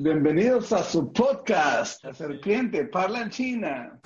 [0.00, 4.00] Bienvenidos a su podcast, La Serpiente Parla en China.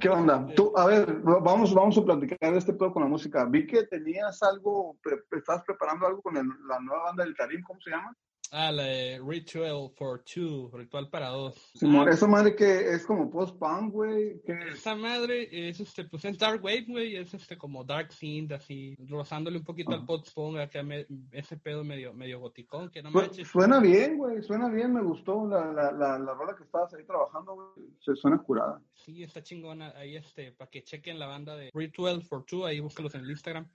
[0.00, 0.46] ¿Qué onda?
[0.54, 3.46] Tú, a ver, vamos, vamos a platicar este pedo con la música.
[3.46, 7.80] Vi que tenías algo, pre- estabas preparando algo con la nueva banda del Tarim, ¿cómo
[7.80, 8.14] se llama?
[8.52, 11.54] Ah, la de Ritual for Two, Ritual para dos.
[11.74, 14.40] Simón, Ah, esa madre que es como post-punk, güey.
[14.72, 18.96] esa madre es este, pues es Dark Wave, güey, es este como Dark Synth, así,
[19.08, 20.06] rozándole un poquito al Ajá.
[20.06, 23.46] post-punk, acá me- ese pedo medio, medio goticón, que no Su- manches.
[23.46, 27.04] Suena bien, güey, suena bien, me gustó la, la, la, la rola que estabas ahí
[27.04, 27.86] trabajando, güey.
[28.00, 28.82] Se suena curada.
[28.94, 29.92] Sí, está chingona.
[29.96, 33.30] Ahí, este, para que chequen la banda de Ritual for Two, ahí búscalos en el
[33.30, 33.68] Instagram.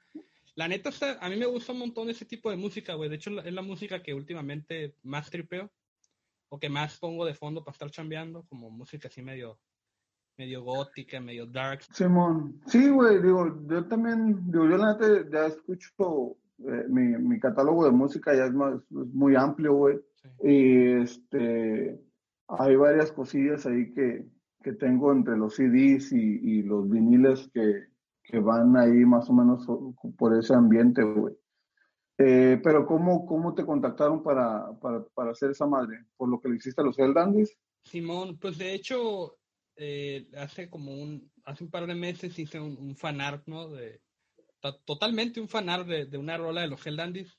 [0.55, 3.09] La neta, está, a mí me gusta un montón ese tipo de música, güey.
[3.09, 5.69] De hecho, es la música que últimamente más tripeo,
[6.49, 9.59] o que más pongo de fondo para estar chambeando, como música así medio,
[10.37, 11.81] medio gótica, medio dark.
[11.91, 17.37] Simón, sí, güey, digo, yo también, digo, yo la neta ya escucho, eh, mi, mi
[17.37, 19.99] catálogo de música ya es, más, es muy amplio, güey.
[20.15, 20.29] Sí.
[20.43, 21.99] Y este,
[22.47, 24.25] hay varias cosillas ahí que,
[24.63, 27.93] que tengo entre los CDs y, y los viniles que,
[28.27, 29.65] que van ahí más o menos
[30.17, 31.35] por ese ambiente, güey.
[32.17, 36.05] Eh, pero ¿cómo, ¿cómo te contactaron para, para, para hacer esa madre?
[36.15, 37.57] ¿Por lo que le hiciste a los Hell Dandies?
[37.83, 39.37] Simón, pues de hecho,
[39.75, 43.69] eh, hace como un, hace un par de meses hice un, un fanart, ¿no?
[43.69, 44.01] De,
[44.61, 47.37] to- totalmente un fanart de, de una rola de los Hell Dandies.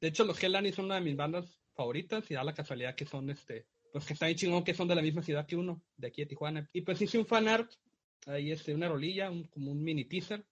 [0.00, 2.94] De hecho, los Hell Dandies son una de mis bandas favoritas y da la casualidad
[2.94, 5.56] que son, este, pues que está bien chingón que son de la misma ciudad que
[5.56, 6.68] uno, de aquí de Tijuana.
[6.72, 7.72] Y pues hice un fanart,
[8.26, 10.44] ahí este, una rolilla, un- como un mini teaser,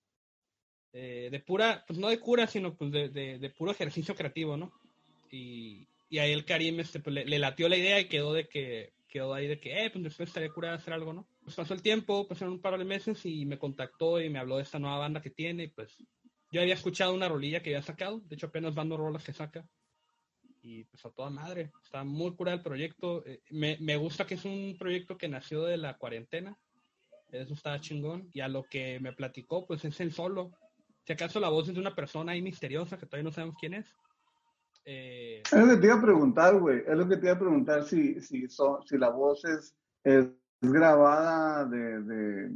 [0.93, 4.57] eh, de pura, pues no de cura, sino pues de, de, de puro ejercicio creativo,
[4.57, 4.73] ¿no?
[5.31, 8.49] Y, y ahí el Karim este, pues, le, le latió la idea y quedó de
[8.49, 11.27] que quedó ahí de que, eh, pues después estaría curada hacer algo, ¿no?
[11.43, 14.57] Pues pasó el tiempo, pasaron un par de meses y me contactó y me habló
[14.57, 15.97] de esta nueva banda que tiene y pues
[16.53, 19.33] yo había escuchado una rolilla que había sacado, de hecho apenas van dos rolas que
[19.33, 19.69] saca
[20.63, 24.35] y pues a toda madre, está muy curada el proyecto, eh, me, me gusta que
[24.35, 26.57] es un proyecto que nació de la cuarentena,
[27.33, 30.51] eso está chingón y a lo que me platicó pues es el solo,
[31.05, 33.75] si acaso la voz es de una persona ahí misteriosa que todavía no sabemos quién
[33.75, 33.87] es.
[34.85, 36.83] Eh, Es lo que te iba a preguntar, güey.
[36.87, 39.75] Es lo que te iba a preguntar si, si, son, si la voz es,
[40.05, 40.27] es
[40.61, 42.51] grabada de, de-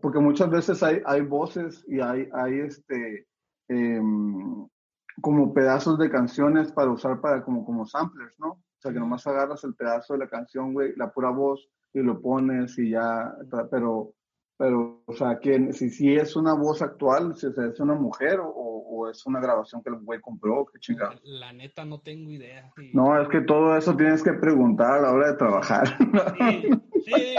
[0.00, 3.26] Porque muchas veces hay, hay voces y hay, hay este...
[3.68, 4.66] em,
[5.20, 8.52] como pedazos de canciones para usar para como, como samplers, ¿no?
[8.52, 12.00] O sea, que nomás agarras el pedazo de la canción, güey, la pura voz y
[12.00, 13.34] lo pones y ya,
[13.70, 14.14] pero,
[14.56, 17.94] pero, o sea, que si, si es una voz actual, si o sea, es una
[17.94, 21.18] mujer o, o es una grabación que el güey compró, qué chingado.
[21.22, 22.70] la neta no tengo idea.
[22.76, 22.90] sí.
[22.94, 25.86] No, es que todo eso tienes que preguntar a la hora de trabajar.
[27.00, 27.34] Sí, sí,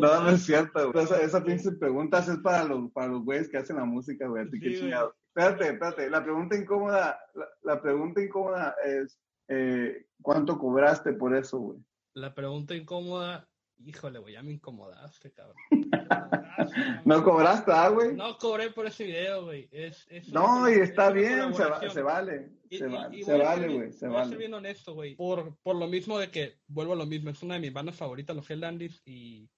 [0.00, 0.90] No, no es cierto.
[0.90, 1.04] güey.
[1.04, 4.48] Esa, esa pinche preguntas es para los, para los güeyes que hacen la música, güey.
[4.48, 4.80] Sí, güey.
[4.80, 5.14] chingado.
[5.28, 6.08] Espérate, espérate.
[6.10, 11.78] La pregunta incómoda, la, la pregunta incómoda es, eh, ¿cuánto cobraste por eso, güey?
[12.14, 13.46] La pregunta incómoda,
[13.78, 15.56] híjole, güey, ya me incomodaste, cabrón.
[17.04, 18.14] ¿No cobraste, ah, güey?
[18.14, 19.68] No cobré por ese video, güey.
[19.72, 22.50] Es, es No, y está es bien, se, va- se vale.
[22.70, 23.32] Y- Se y- vale, y se
[23.68, 25.14] güey, se voy a ser bien honesto, güey.
[25.16, 27.96] Por, por lo mismo de que, vuelvo a lo mismo, es una de mis bandas
[27.96, 29.48] favoritas, los Hell Dandies, y,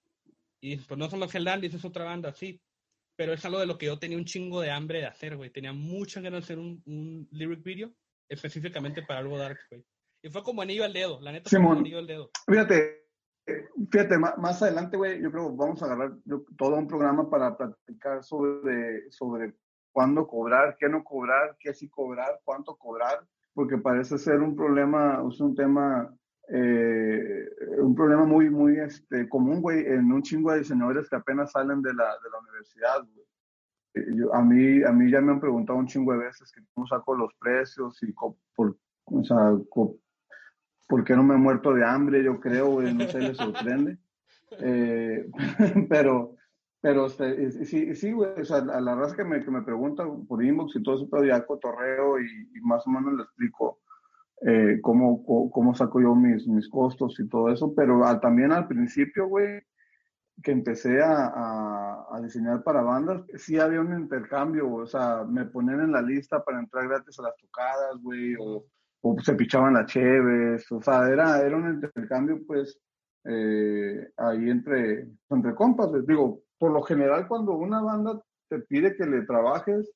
[0.61, 2.61] y pues no son los Hell Dandies, es otra banda, sí.
[3.17, 5.49] Pero es algo de lo que yo tenía un chingo de hambre de hacer, güey.
[5.51, 7.91] Tenía muchas ganas de hacer un, un lyric video,
[8.29, 9.83] específicamente para algo dark, güey.
[10.23, 12.31] Y fue como anillo al dedo, la neta fue como anillo al dedo.
[12.47, 13.06] Fíjate,
[13.91, 16.13] fíjate, más adelante, güey, yo creo que vamos a agarrar
[16.57, 19.55] todo un programa para platicar sobre, sobre
[19.93, 25.23] cuándo cobrar, qué no cobrar, qué sí cobrar, cuánto cobrar, porque parece ser un problema,
[25.29, 26.13] es un tema,
[26.49, 27.45] eh,
[27.79, 31.81] un problema muy, muy este, común, güey, en un chingo de diseñadores que apenas salen
[31.83, 33.27] de la, de la universidad, güey.
[33.95, 36.61] Eh, yo- a, mí, a mí ya me han preguntado un chingo de veces que
[36.75, 39.97] cómo saco los precios y co- por, o sea, co-
[40.87, 42.23] ¿por qué no me he muerto de hambre?
[42.25, 43.99] Yo creo, no sé, les sorprende.
[44.61, 45.29] Eh,
[45.89, 46.37] pero,
[46.81, 50.05] pero este, sí, sí, güey, o sea, a la raza que me, que me pregunta
[50.29, 53.81] por inbox y todo eso, pero ya cotorreo y, y más o menos le explico
[54.43, 58.69] eh, cómo, cómo saco yo mis, mis costos y todo eso, pero al- también al
[58.69, 59.63] principio, güey,
[60.43, 65.47] que empecé a, a, a diseñar para bandas, sí había un intercambio, o sea, me
[65.47, 68.65] ponían en la lista para entrar gratis a las tocadas, güey, o,
[69.11, 72.79] o se pichaban las cheves, o sea, era, era un intercambio, pues,
[73.25, 78.97] eh, ahí entre, entre compas, les digo, por lo general cuando una banda te pide
[78.97, 79.93] que le trabajes,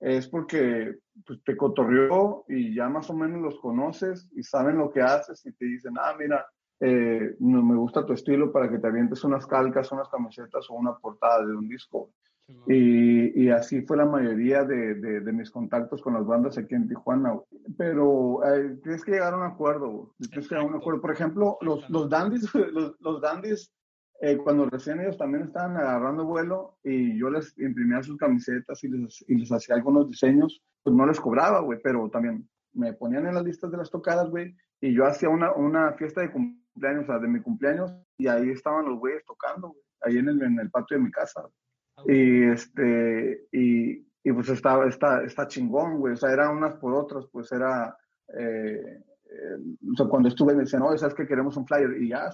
[0.00, 4.90] es porque pues, te cotorreó y ya más o menos los conoces y saben lo
[4.90, 6.46] que haces y te dicen, ah, mira,
[6.80, 10.74] eh, no, me gusta tu estilo para que te avientes unas calcas, unas camisetas o
[10.74, 12.10] una portada de un disco.
[12.66, 16.86] Y, y, así fue la mayoría de, de, mis contactos con las bandas aquí en
[16.86, 17.40] Tijuana.
[17.78, 20.14] Pero eh, tienes que llegar a un acuerdo.
[20.18, 21.00] Tienes que llegar a un acuerdo.
[21.00, 23.72] Por ejemplo, los, los dandies, los, los dandies
[24.20, 28.88] eh, cuando recién ellos también estaban agarrando vuelo y yo les imprimía sus camisetas y
[28.88, 33.26] les, y les hacía algunos diseños, pues no les cobraba, güey, pero también me ponían
[33.26, 37.04] en las listas de las tocadas, güey, y yo hacía una, una fiesta de cumpleaños,
[37.04, 40.42] o sea, de mi cumpleaños, y ahí estaban los güeyes tocando, güey, ahí en el,
[40.42, 41.42] en el patio de mi casa.
[42.06, 46.94] Y este, y, y pues está, está, está chingón, güey, o sea, eran unas por
[46.94, 47.96] otras, pues era,
[48.38, 49.02] eh,
[50.08, 52.00] cuando estuve me decían, oye, ¿sabes que queremos un flyer?
[52.00, 52.30] Y ya,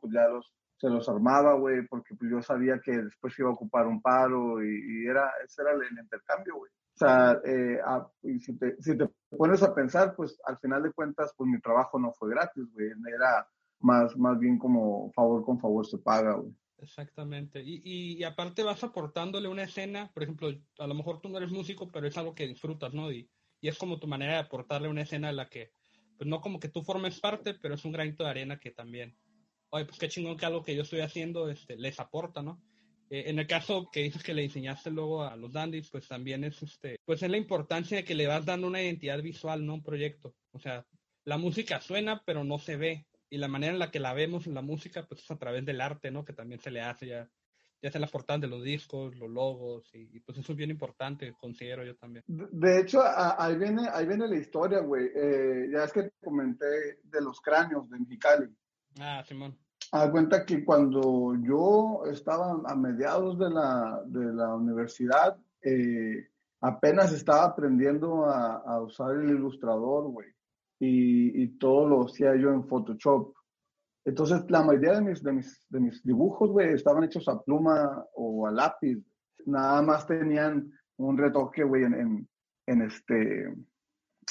[0.00, 3.52] pues ya los, se los armaba, güey, porque pues yo sabía que después iba a
[3.52, 6.70] ocupar un paro y, era, ese era el, intercambio, güey.
[6.70, 7.78] O sea, eh,
[8.22, 11.60] y si, te, si te pones a pensar, pues al final de cuentas, pues mi
[11.60, 12.90] trabajo no fue gratis, güey.
[13.14, 13.46] Era
[13.80, 16.52] más, más bien como favor con favor se paga, güey.
[16.78, 17.62] Exactamente.
[17.62, 21.50] Y, y, aparte vas aportándole una escena, por ejemplo, a lo mejor tú no eres
[21.50, 23.10] músico, pero es algo que disfrutas, ¿no?
[23.10, 23.28] Y,
[23.60, 25.72] y es como tu manera de aportarle una escena a la que,
[26.16, 29.16] pues no como que tú formes parte, pero es un granito de arena que también
[29.70, 32.60] oye, pues qué chingón que algo que yo estoy haciendo este, les aporta, ¿no?
[33.10, 36.44] Eh, en el caso que dices que le diseñaste luego a los dandies, pues también
[36.44, 39.74] es este, pues es la importancia de que le vas dando una identidad visual, ¿no?
[39.74, 40.34] Un proyecto.
[40.52, 40.86] O sea,
[41.24, 43.06] la música suena, pero no se ve.
[43.30, 45.64] Y la manera en la que la vemos en la música, pues es a través
[45.64, 46.24] del arte, ¿no?
[46.24, 47.28] Que también se le hace ya,
[47.82, 51.34] ya sea las portadas de los discos, los logos, y, pues eso es bien importante,
[51.38, 52.24] considero yo también.
[52.26, 55.10] De hecho, ahí viene, ahí viene la historia, güey.
[55.14, 58.48] Eh, ya es que comenté de los cráneos de Mexicali.
[58.98, 59.56] Ah, Simón.
[59.92, 66.28] A cuenta que cuando yo estaba a mediados de la, de la universidad, eh,
[66.60, 70.28] apenas estaba aprendiendo a, a usar el ilustrador, güey.
[70.80, 73.34] Y, y, todo lo hacía yo en Photoshop.
[74.04, 78.04] Entonces, la mayoría de mis, de mis, de mis dibujos, güey, estaban hechos a pluma
[78.14, 78.98] o a lápiz.
[79.44, 82.28] Nada más tenían un retoque, güey, en, en,
[82.66, 83.52] en, este,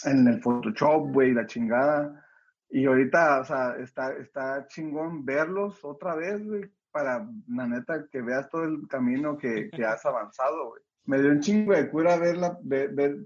[0.06, 2.24] en el Photoshop, güey, la chingada.
[2.70, 8.22] Y ahorita, o sea, está, está chingón verlos otra vez, güey, para la neta que
[8.22, 10.82] veas todo el camino que, que has avanzado, güey.
[11.06, 13.18] Me dio un chingo de cura verla, ver, ver,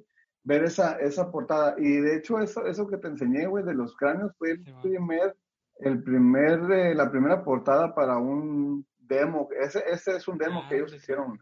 [0.47, 1.75] esa, esa portada.
[1.77, 5.35] Y de hecho, eso, eso que te enseñé, güey, de los cráneos, fue el primer,
[5.79, 9.49] el primer, eh, la primera portada para un demo.
[9.59, 11.39] Ese, ese es un demo que ah, ellos hicieron.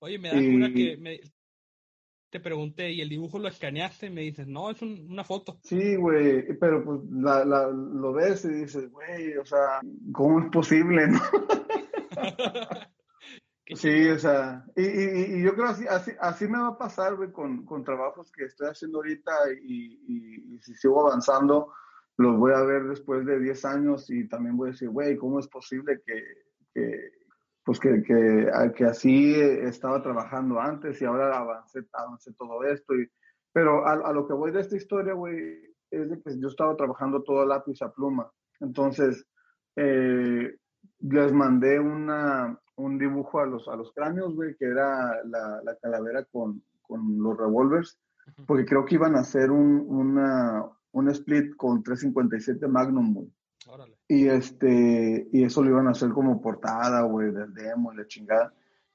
[0.00, 1.20] Oye, me da cura que me,
[2.30, 4.10] te pregunté, ¿y el dibujo lo escaneaste?
[4.10, 5.58] Me dices, no, es una foto.
[5.62, 9.80] Sí, güey, pero pues la, la, lo ves y dices, güey, o sea,
[10.12, 11.20] ¿cómo es posible, no?
[13.74, 17.16] sí, o sea, y, y, y, yo creo así, así, así me va a pasar,
[17.16, 19.32] güey, con, con trabajos que estoy haciendo ahorita
[19.62, 21.72] y, y si sigo avanzando,
[22.18, 25.38] los voy a ver después de 10 años y también voy a decir, güey, ¿cómo
[25.38, 26.22] es posible que,
[26.74, 27.12] que
[27.68, 32.94] pues que, que, que, así estaba trabajando antes y ahora avancé, avancé todo esto.
[32.94, 33.06] Y,
[33.52, 37.22] pero a, lo que voy de esta historia, güey, es de que yo estaba trabajando
[37.22, 38.32] todo lápiz a pluma.
[38.60, 39.24] Entonces,
[39.76, 40.56] eh,
[41.00, 45.76] les mandé una, un dibujo a los, a los cráneos, güey, que era la, la
[45.76, 47.98] calavera con, con los revólveres,
[48.46, 53.32] porque creo que iban a hacer un, una, un split con 357 Magnum, güey.
[54.06, 58.06] Y este, y eso lo iban a hacer como portada, güey, del demo y la
[58.06, 58.54] chingada.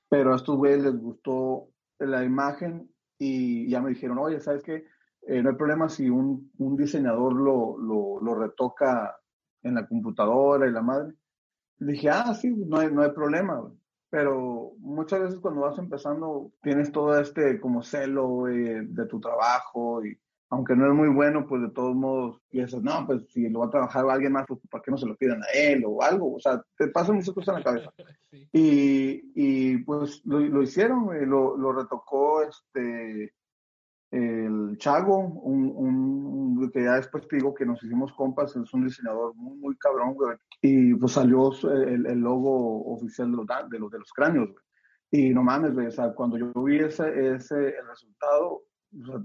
[0.09, 1.69] Pero a estos güeyes les gustó
[1.99, 4.85] la imagen y ya me dijeron, oye, ¿sabes qué?
[5.21, 9.15] Eh, no hay problema si un, un diseñador lo, lo, lo, retoca
[9.61, 11.13] en la computadora y la madre.
[11.79, 13.73] Dije, ah, sí, no hay, no hay problema, güey.
[14.09, 20.15] Pero muchas veces cuando vas empezando tienes todo este como celo de tu trabajo y
[20.53, 23.65] aunque no es muy bueno, pues de todos modos piensas, no, pues si lo va
[23.65, 26.35] a trabajar alguien más, pues ¿por qué no se lo pidan a él o algo?
[26.35, 27.93] O sea, te pasan muchas cosas en la cabeza.
[28.51, 33.33] Y, y pues lo, lo hicieron, lo, lo, retocó este
[34.13, 38.85] el Chago, un, un, que ya después te digo que nos hicimos compas, es un
[38.85, 40.37] diseñador muy, muy cabrón, güey.
[40.61, 44.63] Y pues salió el, el logo oficial de los, de los, de los cráneos, güey.
[45.13, 48.63] Y no mames, güey, o sea, cuando yo vi ese, ese el resultado,
[48.99, 49.23] o sea,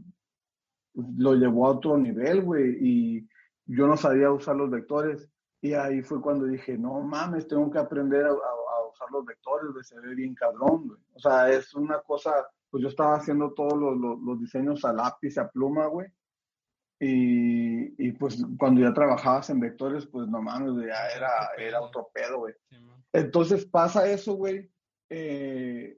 [1.17, 3.29] lo llevó a otro nivel, güey, y
[3.65, 5.31] yo no sabía usar los vectores.
[5.61, 9.85] Y ahí fue cuando dije, no mames, tengo que aprender a, usar los vectores, güey,
[9.85, 11.01] se ve bien cabrón, güey.
[11.15, 12.33] O sea, es una cosa,
[12.71, 16.09] pues yo estaba haciendo todos los, los, diseños a lápiz, a pluma, güey.
[17.01, 22.09] Y, y, pues cuando ya trabajabas en vectores, pues no mames, ya era, era otro
[22.13, 22.55] pedo, güey.
[23.13, 24.71] Entonces pasa eso, güey.
[25.09, 25.97] Eh,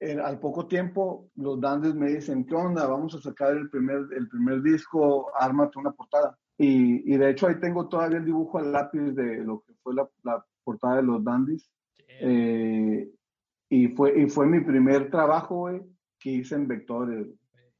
[0.00, 2.86] al poco tiempo los dandes me dicen, ¿qué onda?
[2.86, 6.38] Vamos a sacar el primer, el primer disco, ármate una portada.
[6.56, 9.94] Y, y, de hecho ahí tengo todavía el dibujo al lápiz de lo que fue
[9.94, 11.68] la, la portada de los Dandies.
[12.20, 13.10] Eh,
[13.68, 15.82] y, fue, y fue mi primer trabajo, güey,
[16.18, 17.26] que hice en vectores.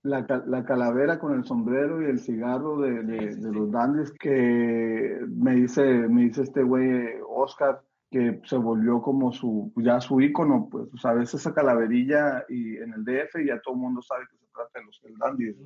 [0.02, 5.18] La, la, calavera con el sombrero y el cigarro de, de, de los Dandies que
[5.28, 10.68] me dice, me dice este güey, Oscar, que se volvió como su, ya su ícono,
[10.71, 14.25] pues, o sea, ves esa calaverilla y en el DF ya todo el mundo sabe
[14.30, 15.57] que se trata de los Dandies.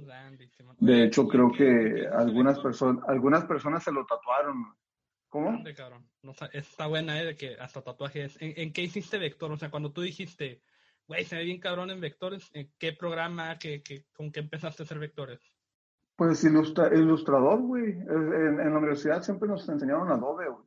[0.80, 4.64] De hecho, creo que algunas personas, algunas personas se lo tatuaron.
[5.28, 5.62] ¿Cómo?
[5.74, 6.04] cabrón.
[6.52, 7.24] está buena, ¿eh?
[7.24, 8.36] De que hasta tatuajes.
[8.42, 9.50] ¿En, ¿En, qué hiciste vector?
[9.50, 10.60] O sea, cuando tú dijiste,
[11.06, 14.82] güey, se ve bien cabrón en vectores, ¿en qué programa, qué, qué, con qué empezaste
[14.82, 15.40] a hacer vectores?
[16.16, 17.90] Pues ilustra, ilustrador, güey.
[17.92, 20.66] En, en, la universidad siempre nos enseñaron Adobe, güey.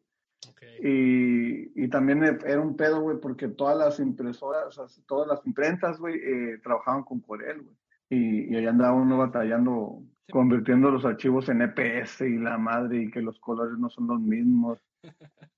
[0.82, 5.46] Y, y, también era un pedo, güey, porque todas las impresoras, o sea, todas las
[5.48, 7.76] imprentas, güey, eh, trabajaban con Corel, güey.
[8.10, 13.10] Y, y ahí andaba uno batallando, convirtiendo los archivos en EPS y la madre, y
[13.10, 14.80] que los colores no son los mismos.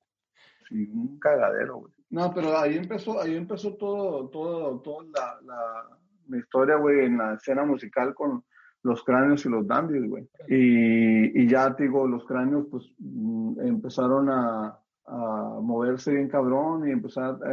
[0.68, 1.94] Sí, un cagadero, güey.
[2.10, 5.40] No, pero ahí empezó, ahí empezó todo, todo, toda la,
[6.28, 8.44] la, historia, güey, en la escena musical con
[8.84, 10.30] los cráneos y los dandies, güey.
[10.48, 16.92] Y, y, ya, digo, los cráneos, pues, mm, empezaron a, a moverse bien cabrón y
[16.92, 17.02] eh,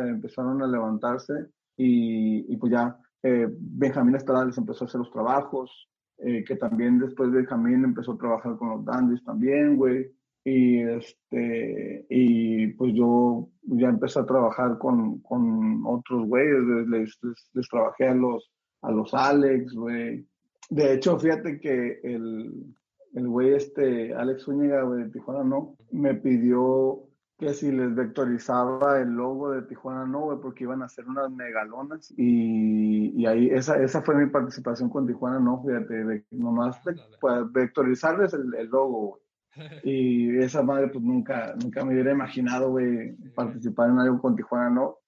[0.08, 5.88] empezaron a levantarse y, y pues ya eh, Benjamín Estrada empezó a hacer los trabajos,
[6.18, 10.10] eh, que también después Benjamín empezó a trabajar con los dandies también, güey.
[10.44, 17.50] Y, este, y pues yo ya empecé a trabajar con, con otros güeyes, les, les,
[17.54, 20.26] les, trabajé a los, a los Alex, güey.
[20.68, 22.74] De hecho, fíjate que el,
[23.14, 27.08] el güey este, Alex Zúñiga, de Tijuana, no, me pidió
[27.38, 31.30] que si les vectorizaba el logo de Tijuana no, güey, porque iban a hacer unas
[31.30, 36.80] megalonas y, y, ahí esa, esa fue mi participación con Tijuana no, fíjate, de, nomás
[37.20, 39.20] pues, vectorizarles el, el logo,
[39.84, 44.70] Y esa madre pues nunca, nunca me hubiera imaginado, güey, participar en algo con Tijuana
[44.70, 44.98] no,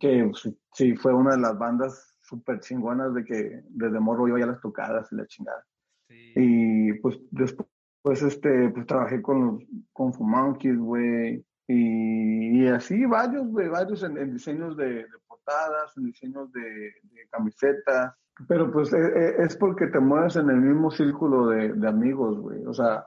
[0.00, 4.38] que pues, sí fue una de las bandas súper chingonas de que desde morro iba
[4.42, 5.64] a las tocadas y la chingada.
[6.08, 7.68] Y pues después
[8.02, 14.76] pues este, pues trabajé con los con Fumonkeys, güey, y, así varios, varios en, diseños
[14.76, 16.92] de, portadas, en diseños de,
[17.30, 18.14] camisetas.
[18.46, 22.64] Pero pues e, e, es, porque te mueves en el mismo círculo de, amigos, güey.
[22.66, 23.04] O sea,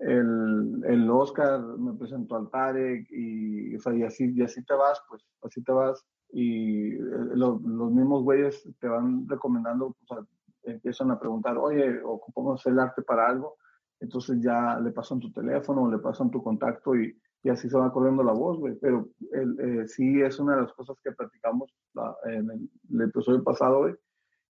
[0.00, 4.74] el, el, Oscar me presentó al Tarek y, o sea, y, así, y así te
[4.74, 6.04] vas, pues, así te vas.
[6.32, 7.00] Y eh,
[7.34, 10.24] los mismos güeyes te van recomendando, o sea,
[10.64, 13.56] empiezan a preguntar, oye, ocupamos el arte para algo.
[14.00, 17.92] Entonces ya le pasan tu teléfono, le pasan tu contacto y, y así se va
[17.92, 18.74] corriendo la voz, güey.
[18.80, 21.72] Pero el, eh, sí es una de las cosas que platicamos
[22.24, 23.94] en el, episodio pasado, güey,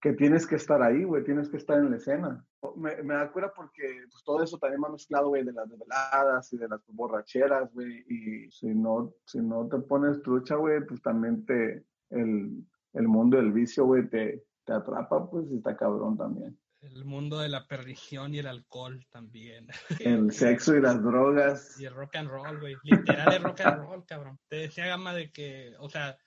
[0.02, 2.44] que tienes que estar ahí, güey, tienes que estar en la escena.
[2.74, 5.70] Me, me da cura porque pues, todo eso también me ha mezclado, güey, de las
[5.70, 10.84] desveladas y de las borracheras, güey, y si no, si no te pones trucha, güey,
[10.84, 15.76] pues también te, el, el mundo del vicio, güey, te, te atrapa, pues, y está
[15.76, 16.58] cabrón también.
[16.80, 19.68] El mundo de la perdición y el alcohol también.
[20.00, 21.80] El sexo y las drogas.
[21.80, 22.74] Y el rock and roll, güey.
[22.82, 24.40] Literal el rock and roll, cabrón.
[24.48, 26.18] Te decía Gama de que, o sea,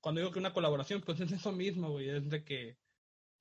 [0.00, 2.10] cuando digo que una colaboración, pues es eso mismo, güey.
[2.10, 2.78] Es de que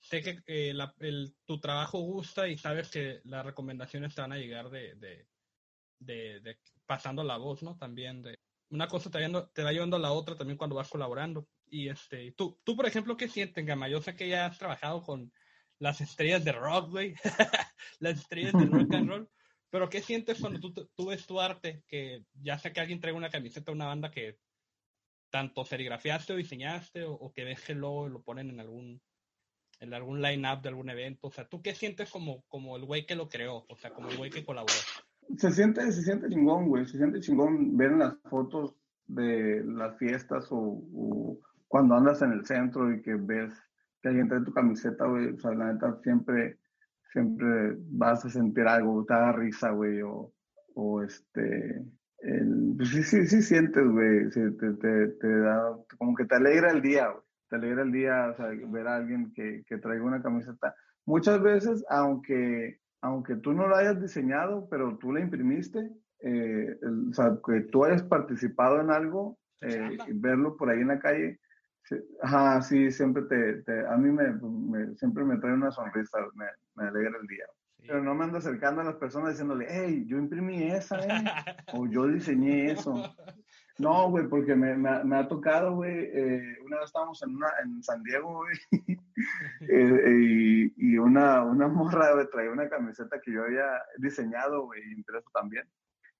[0.03, 4.33] sé que eh, la, el, tu trabajo gusta y sabes que las recomendaciones te van
[4.33, 5.27] a llegar de, de,
[5.99, 7.77] de, de pasando la voz, ¿no?
[7.77, 8.37] También de
[8.69, 9.19] una cosa te,
[9.53, 11.47] te va llevando a la otra también cuando vas colaborando.
[11.67, 13.87] Y este, tú, tú por ejemplo, ¿qué sientes, Gama?
[13.87, 15.31] Yo sé que ya has trabajado con
[15.79, 17.15] las estrellas de rock, güey,
[17.99, 19.29] las estrellas de rock and roll.
[19.69, 21.83] Pero ¿qué sientes cuando tú, tú ves tu arte?
[21.87, 24.37] Que ya sea que alguien traiga una camiseta de una banda que
[25.31, 29.01] tanto serigrafiaste o diseñaste, o, que ves que luego lo ponen en algún
[29.83, 31.27] en algún line-up de algún evento.
[31.27, 33.65] O sea, ¿tú qué sientes como, como el güey que lo creó?
[33.69, 34.73] O sea, como el güey que colaboró.
[35.37, 36.85] Se siente, se siente chingón, güey.
[36.85, 38.75] Se siente chingón ver las fotos
[39.05, 43.51] de las fiestas o cuando andas en el centro y que ves
[44.03, 46.59] que alguien trae tu camiseta, güey, o sea, la neta siempre,
[47.11, 50.31] siempre vas a sentir algo, te da risa, güey, o,
[50.75, 51.83] o este,
[52.77, 56.81] pues sí, sí, sí sientes, güey, te, te, te, da, como que te alegra el
[56.81, 57.22] día, güey,
[57.53, 60.73] te alegra el día, o sea, ver a alguien que, que traiga una camiseta.
[61.05, 65.87] Muchas veces, aunque, aunque tú no la hayas diseñado, pero tú la imprimiste,
[66.21, 66.75] eh,
[67.11, 71.39] o sea, que tú hayas participado en algo, eh, verlo por ahí en la calle,
[71.85, 76.45] Sí, ajá, sí, siempre te, a mí me, siempre me trae una sonrisa, me,
[76.75, 77.43] me alegra el día.
[77.85, 81.05] Pero no me ando acercando a las personas diciéndole, hey, yo imprimí esa, ¿eh?
[81.73, 82.93] o yo diseñé eso.
[83.79, 86.09] No, güey, porque me, ha tocado, güey.
[86.13, 88.55] Eh, una vez estábamos en, una, en San Diego, güey.
[89.61, 93.65] eh, y, una, una morra, güey, traía una camiseta que yo había
[93.97, 95.67] diseñado, güey, impreso también.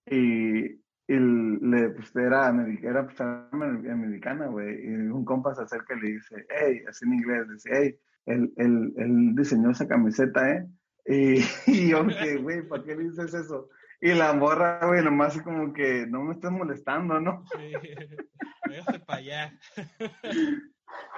[0.07, 0.65] Y,
[1.07, 1.19] y
[1.61, 4.85] le, pues, era, era, pues, americana, güey.
[4.85, 8.51] Y un compa se acerca y le dice, hey, así en inglés, dice, hey, él,
[8.57, 10.67] él, él diseñó esa camiseta, ¿eh?
[11.05, 11.35] Y,
[11.67, 12.03] y yo,
[12.41, 13.69] güey, ¿para qué dices eso?
[14.05, 17.45] Y la morra, güey, nomás así como que no me estés molestando, ¿no?
[17.55, 17.71] Sí,
[19.07, 19.59] para allá.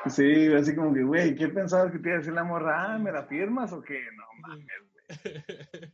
[0.06, 2.94] Sí, así como que, güey, ¿qué pensabas que te iba a decir la morra?
[2.94, 4.00] Ah, ¿me la firmas o qué?
[4.15, 5.44] No mames, güey.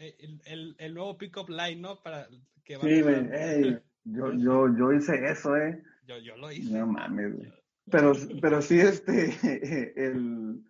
[0.00, 2.02] El, el, el, nuevo pick-up line, ¿no?
[2.02, 2.26] Para
[2.64, 5.82] que sí, güey, hey, yo, yo, yo hice eso, ¿eh?
[6.06, 6.72] Yo, yo lo hice.
[6.72, 7.52] No mames, güey.
[7.90, 9.36] Pero, pero sí, este,
[9.96, 10.62] el,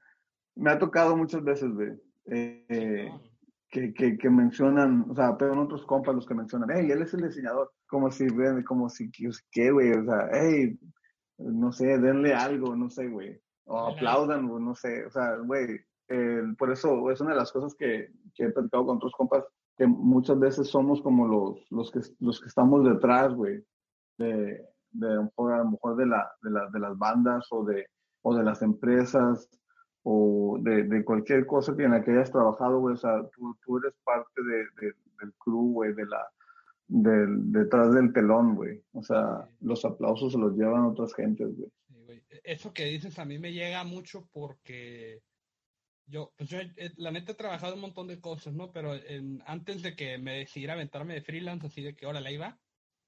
[0.57, 1.93] me ha tocado muchas veces, güey.
[2.27, 3.28] Eh, sí,
[3.71, 7.13] que, que, que, mencionan, o sea, pero otros compas los que mencionan, hey, él es
[7.15, 8.27] el diseñador, como si,
[8.65, 9.11] como si,
[9.51, 9.93] ¿qué, güey?
[9.93, 10.79] O sea, hey,
[11.39, 15.81] no sé, denle algo, no sé, güey, o aplaudan, o no sé, o sea, güey,
[16.09, 19.45] eh, por eso es una de las cosas que, que, he platicado con otros compas,
[19.77, 23.63] que muchas veces somos como los, los, que, los que estamos detrás, güey,
[24.17, 27.87] de, de, a lo mejor de, la, de, la, de las bandas o de,
[28.23, 29.49] o de las empresas
[30.03, 33.57] o de, de, cualquier cosa que en la que hayas trabajado, güey, o sea, tú,
[33.65, 36.27] tú eres parte de, de, del crew, güey, de la,
[36.87, 38.83] del, detrás del telón, güey.
[38.93, 39.67] O sea, sí.
[39.67, 41.71] los aplausos se los llevan otras gentes, güey.
[41.87, 42.23] Sí, güey.
[42.43, 45.21] Eso que dices a mí me llega mucho porque
[46.07, 48.73] yo, pues yo, eh, la neta he trabajado un montón de cosas, ¿no?
[48.73, 52.33] Pero en, antes de que me decidiera aventarme de freelance, así de que ahora la
[52.33, 52.59] iba,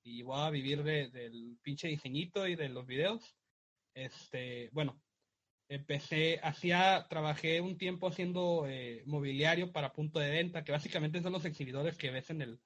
[0.03, 3.37] y voy a vivir de, del pinche diseñito y de los videos,
[3.95, 5.01] este, bueno,
[5.71, 11.33] empecé, hacía, trabajé un tiempo haciendo eh, mobiliario para punto de venta, que básicamente son
[11.33, 12.61] los exhibidores que ves en el,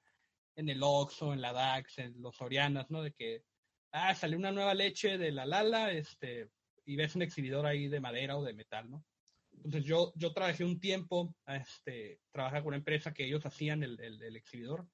[0.55, 3.03] en el Oxxo, en la DAX, en los Sorianas, ¿no?
[3.03, 3.43] De que,
[3.91, 6.49] ah, salió una nueva leche de la Lala, este,
[6.83, 9.05] y ves un exhibidor ahí de madera o de metal, ¿no?
[9.53, 13.99] Entonces yo, yo trabajé un tiempo, este, trabajé con una empresa que ellos hacían el,
[13.99, 14.87] el, el exhibidor,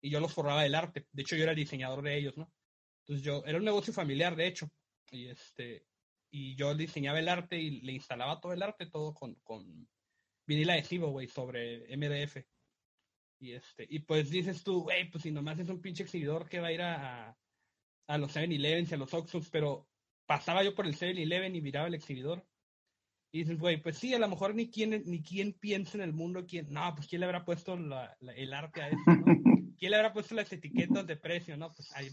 [0.00, 1.06] y yo los forraba del arte.
[1.12, 2.50] De hecho, yo era el diseñador de ellos, ¿no?
[3.00, 4.70] Entonces yo, era un negocio familiar, de hecho,
[5.10, 5.89] y este,
[6.30, 9.88] y yo diseñaba el arte y le instalaba todo el arte, todo con, con
[10.46, 12.44] vinil adhesivo, güey, sobre MDF.
[13.40, 16.60] Y este, y pues dices tú, güey, pues si nomás es un pinche exhibidor que
[16.60, 17.36] va a ir a,
[18.06, 19.88] a los 7-Eleven y a los Oxxos, pero
[20.26, 22.46] pasaba yo por el 7-Eleven y miraba el exhibidor.
[23.32, 26.12] Y dices, güey, pues sí, a lo mejor ni quién, ni quién piensa en el
[26.12, 29.59] mundo, quién, no, pues quién le habrá puesto la, la, el arte a eso, ¿no?
[29.80, 31.72] ¿Quién le habrá puesto las etiquetas de precio, no?
[31.72, 32.10] Pues ahí,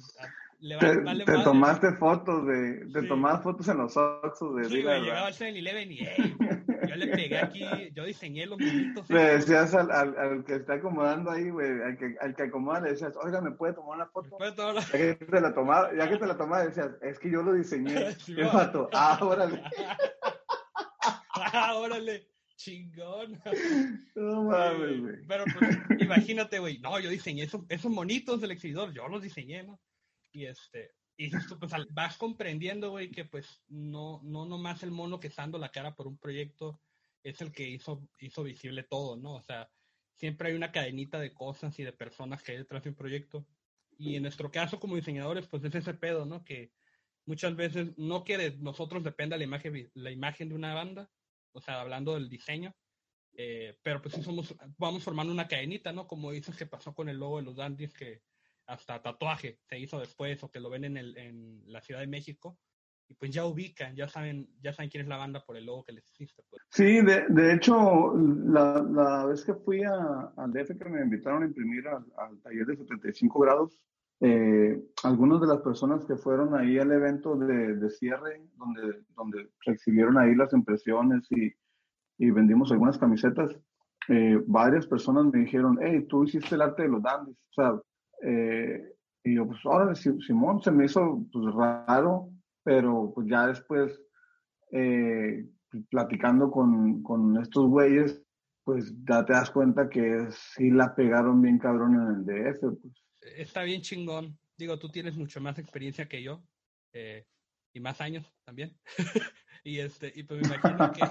[0.61, 1.97] le te, vale te madre, tomaste ¿no?
[1.97, 3.07] fotos de, te sí.
[3.09, 6.35] tomabas fotos en los Oxxos de sí, güey, llegaba al 7-Eleven y, hey,
[6.87, 9.09] yo le pegué aquí, yo diseñé los monitos.
[9.09, 12.79] Le decías al, al, al, que está acomodando ahí, güey, al que, al que acomoda,
[12.79, 14.39] le decías, oiga, ¿me puede tomar una foto?
[14.39, 14.81] ¿Me tomar la...
[14.83, 17.51] Ya que te la tomaba, ya que te la tomaba, decías, es que yo lo
[17.51, 18.11] diseñé.
[18.19, 19.61] sí, el vato, ah, órale.
[21.33, 23.39] ah, órale, chingón.
[24.15, 25.27] No mames, güey.
[25.27, 29.63] Pero pues, imagínate, güey, no, yo diseñé esos, esos monitos del exhibidor, yo los diseñé,
[29.63, 29.79] ¿no?
[30.31, 35.19] Y este, y tú pues vas comprendiendo, güey, que pues no, no nomás el mono
[35.19, 36.79] que está dando la cara por un proyecto
[37.23, 39.33] es el que hizo, hizo visible todo, ¿no?
[39.35, 39.69] O sea,
[40.15, 43.47] siempre hay una cadenita de cosas y de personas que hay detrás de un proyecto.
[43.97, 46.43] Y en nuestro caso como diseñadores, pues es ese pedo, ¿no?
[46.45, 46.71] Que
[47.25, 51.09] muchas veces no que de nosotros dependa la imagen, la imagen de una banda,
[51.57, 52.75] o sea, hablando del diseño,
[53.33, 56.07] eh, pero pues sí somos, vamos formando una cadenita, ¿no?
[56.07, 58.21] Como dices que pasó con el logo de los dandies, que
[58.67, 62.07] hasta tatuaje se hizo después, o que lo ven en, el, en la Ciudad de
[62.07, 62.59] México,
[63.07, 65.83] y pues ya ubican, ya saben, ya saben quién es la banda por el logo
[65.83, 66.43] que les existe.
[66.47, 66.61] Pues.
[66.69, 71.41] Sí, de, de hecho, la, la, vez que fui a, al DF que me invitaron
[71.41, 73.79] a imprimir al, al taller de 75 grados,
[74.19, 79.71] eh, algunas de las personas que fueron ahí al evento de, cierre, donde, donde se
[79.71, 81.53] exhibieron ahí las impresiones y,
[82.17, 83.55] y vendimos algunas camisetas,
[84.09, 87.37] eh, varias personas me dijeron, hey, tú hiciste el arte de los dandies.
[87.37, 87.81] O sea,
[88.23, 92.29] eh, y yo, pues ahora Simón se me hizo pues, raro,
[92.63, 94.01] pero pues ya después,
[94.71, 95.45] eh,
[95.89, 98.23] platicando con, con estos güeyes,
[98.63, 102.59] pues ya te das cuenta que sí la pegaron bien cabrón en el DF.
[102.81, 103.06] Pues.
[103.35, 104.37] Está bien chingón.
[104.57, 106.43] Digo, tú tienes mucho más experiencia que yo
[106.93, 107.25] eh,
[107.73, 108.77] y más años también.
[109.63, 111.01] y este y pues me imagino que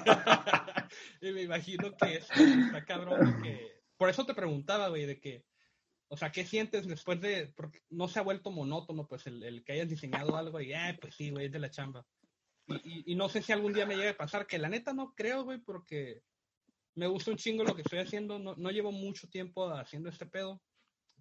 [1.33, 5.45] me imagino que está, está cabrón que por eso te preguntaba, güey, de que
[6.09, 9.65] o sea, ¿qué sientes después de, porque no se ha vuelto monótono, pues el, el
[9.65, 12.07] que hayas diseñado algo y, ah, pues sí, güey, es de la chamba.
[12.69, 14.93] Y, y, y, no sé si algún día me llegue a pasar, que la neta
[14.93, 16.23] no creo, güey, porque
[16.95, 20.27] me gusta un chingo lo que estoy haciendo, no, no llevo mucho tiempo haciendo este
[20.27, 20.63] pedo,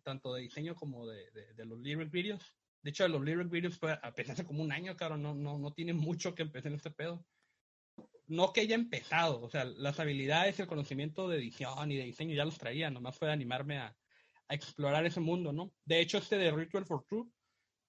[0.05, 2.55] tanto de diseño como de, de, de los lyric videos.
[2.81, 5.73] De hecho, los lyric videos fue, empecé hace como un año, claro, no, no, no
[5.73, 7.25] tiene mucho que empecé en este pedo.
[8.27, 12.35] No que haya empezado, o sea, las habilidades el conocimiento de edición y de diseño
[12.35, 13.95] ya los traía, nomás fue animarme a,
[14.47, 15.73] a explorar ese mundo, ¿no?
[15.83, 17.31] De hecho, este de Ritual for Truth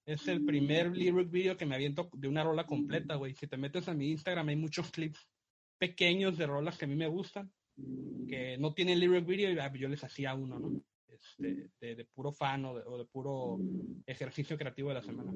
[0.07, 3.35] es el primer lyric video que me aviento de una rola completa, güey.
[3.35, 5.29] Si te metes a mi Instagram hay muchos clips
[5.79, 7.53] pequeños de rolas que a mí me gustan,
[8.29, 10.81] que no tienen lyric video y ah, yo les hacía uno, ¿no?
[11.39, 13.59] Este, de, puro fan o de, puro
[14.07, 15.33] ejercicio creativo de la semana.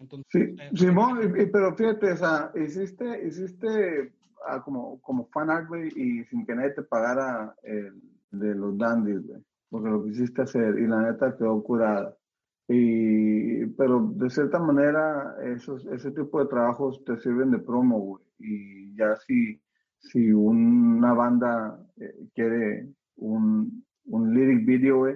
[0.00, 1.18] Entonces, sí, eh, Simón,
[1.52, 4.12] pero fíjate, o sea, hiciste, hiciste
[4.46, 8.00] ah, como, como fan art, güey, y sin que nadie te pagara el
[8.30, 12.16] de los dandies, güey, porque lo quisiste hacer y la neta quedó curada.
[12.66, 18.24] Y, pero de cierta manera, esos, ese tipo de trabajos te sirven de promo, güey.
[18.38, 19.60] Y ya si,
[19.98, 25.06] si una banda eh, quiere un, un lyric video,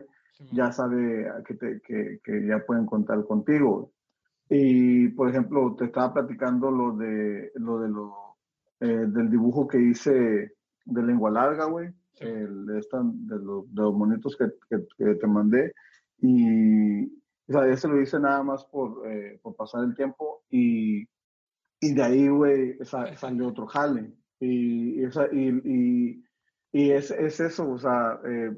[0.53, 3.93] ya sabe que, te, que, que, ya pueden contar contigo.
[4.49, 8.29] Y, por ejemplo, te estaba platicando lo de lo, de lo
[8.81, 10.53] eh, del dibujo que hice
[10.85, 11.89] de lengua larga, güey.
[12.21, 14.47] El, de, los, de, los, monitos que,
[14.97, 15.73] que, te mandé.
[16.21, 20.43] Y, o sea, ese lo hice nada más por, eh, por pasar el tiempo.
[20.51, 21.09] Y,
[21.81, 24.13] y de ahí, güey, salió otro jale.
[24.41, 26.25] Y, y, y,
[26.73, 28.57] y es, es, eso, o sea, eh,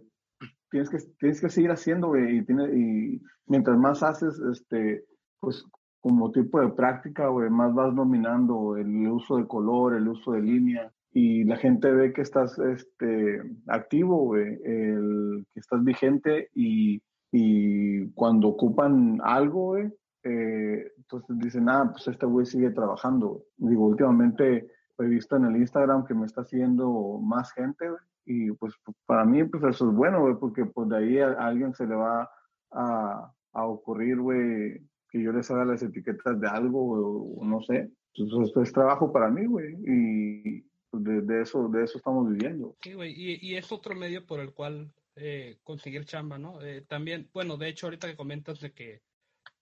[0.71, 5.05] tienes que, tienes que seguir haciendo, y, tiene, y mientras más haces, este,
[5.41, 5.65] pues
[6.01, 10.43] como tipo de práctica, güey, más vas dominando el uso de color, el uso de
[10.43, 17.03] línea, y la gente ve que estás este, activo, güey, el, que estás vigente, y,
[17.33, 23.45] y cuando ocupan algo, güey, eh, entonces dicen, ah, pues este güey sigue trabajando.
[23.57, 24.69] Digo, últimamente
[25.03, 27.89] he visto en el Instagram que me está siguiendo más gente,
[28.25, 28.75] y pues
[29.07, 32.31] para mí pues eso es bueno, porque pues de ahí a, alguien se le va
[32.71, 37.91] a, a ocurrir, güey, que yo les haga las etiquetas de algo, o, no sé.
[38.15, 40.61] Entonces pues, esto es trabajo para mí, güey, y
[40.91, 42.77] pues, de, de, eso, de eso estamos viviendo.
[42.83, 46.63] Sí, güey, y, y, es otro medio por el cual eh, conseguir chamba, ¿no?
[46.63, 49.03] Eh, también, bueno, de hecho ahorita que comentas de que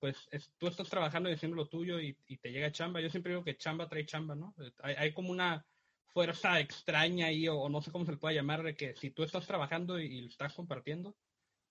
[0.00, 3.44] pues tú estás trabajando y haciendo lo tuyo y, te llega chamba, yo siempre digo
[3.44, 4.54] que chamba trae chamba, ¿no?
[4.58, 5.64] Eh, hay, como una
[6.12, 9.24] fuerza extraña ahí, o, no sé cómo se le puede llamar, de que si tú
[9.24, 11.16] estás trabajando y, lo estás compartiendo,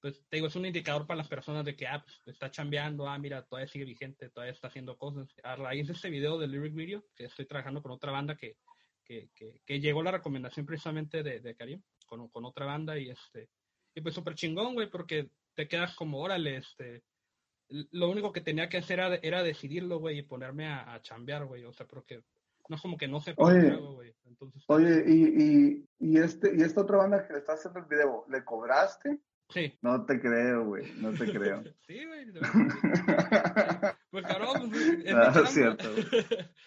[0.01, 3.07] pues te digo, es un indicador para las personas de que, ah, pues, está chambeando,
[3.07, 5.27] ah, mira, todavía sigue vigente, todavía está haciendo cosas.
[5.43, 8.57] A raíz de este video del Lyric Video, que estoy trabajando con otra banda que,
[9.03, 9.29] que,
[9.65, 13.49] que, llegó la recomendación precisamente de, de Karim, con, con otra banda, y este,
[13.95, 17.03] y pues súper chingón, güey, porque te quedas como, órale, este,
[17.69, 21.45] lo único que tenía que hacer era, era decidirlo, güey, y ponerme a, a chambear,
[21.45, 22.23] güey, o sea, porque
[22.69, 24.13] no es como que no sé oye, güey.
[24.25, 27.85] Entonces, oye, y, y, y, este, y esta otra banda que le está haciendo el
[27.85, 29.19] video, ¿le cobraste?
[29.49, 29.73] Sí.
[29.81, 31.63] No te creo, güey, no te creo.
[31.87, 32.25] sí, güey.
[34.11, 35.85] pues cabrón, pues, es ah, cierto.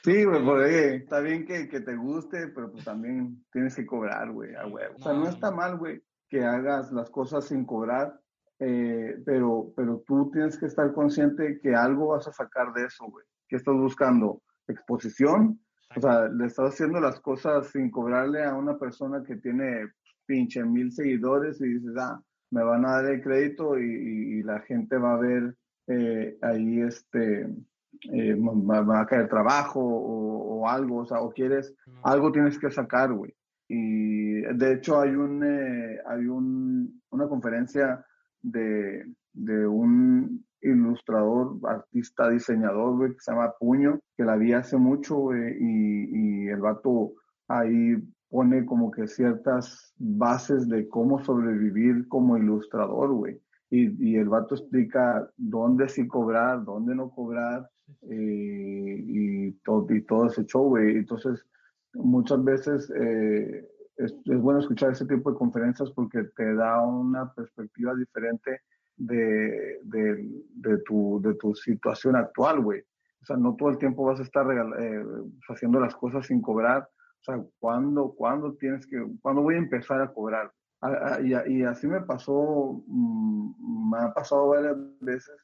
[0.02, 4.32] Sí, güey, porque está bien que, que, te guste, pero pues también tienes que cobrar,
[4.32, 4.94] güey, a huevo.
[4.96, 8.18] O sea, no está mal, güey, que hagas las cosas sin cobrar,
[8.60, 13.06] eh, pero, pero tú tienes que estar consciente que algo vas a sacar de eso,
[13.06, 13.24] güey.
[13.48, 14.42] ¿Qué estás buscando?
[14.68, 15.58] Exposición,
[15.96, 19.88] o sea, le estás haciendo las cosas sin cobrarle a una persona que tiene
[20.24, 24.96] pinche mil seguidores y dices, ah, me van a dar el crédito y, la gente
[24.96, 25.54] va a ver
[25.86, 27.42] eh, ahí este,
[28.12, 33.12] eh, va, a caer trabajo o, algo, o sea, o quieres, algo tienes que sacar,
[33.12, 33.34] güey.
[33.68, 38.04] Y de hecho hay un, eh, hay un, una conferencia
[38.42, 45.34] de, de un ilustrador, artista, diseñador, que se llama Puño, que la vi hace mucho,
[45.34, 47.12] y, y el vato
[47.48, 47.96] ahí
[48.30, 53.40] pone como que ciertas bases de cómo sobrevivir como ilustrador, güey.
[53.70, 57.68] Y, y, el vato explica dónde sí cobrar, dónde no cobrar,
[58.02, 60.96] eh, y, todo, y todo ese show, güey.
[60.96, 61.44] Entonces,
[61.94, 63.68] muchas veces eh,
[64.04, 68.62] es, es, bueno escuchar ese tipo de conferencias porque te da una perspectiva diferente
[68.96, 72.80] de, de, de, tu, de tu situación actual, güey.
[73.22, 74.46] O sea, no todo el tiempo vas a estar
[74.78, 75.04] eh,
[75.48, 76.82] haciendo las cosas sin cobrar.
[76.82, 80.52] O sea, ¿cuándo, ¿cuándo tienes que, cuándo voy a empezar a cobrar?
[81.22, 85.34] y, y, así me pasó, mm, me ha pasado varias veces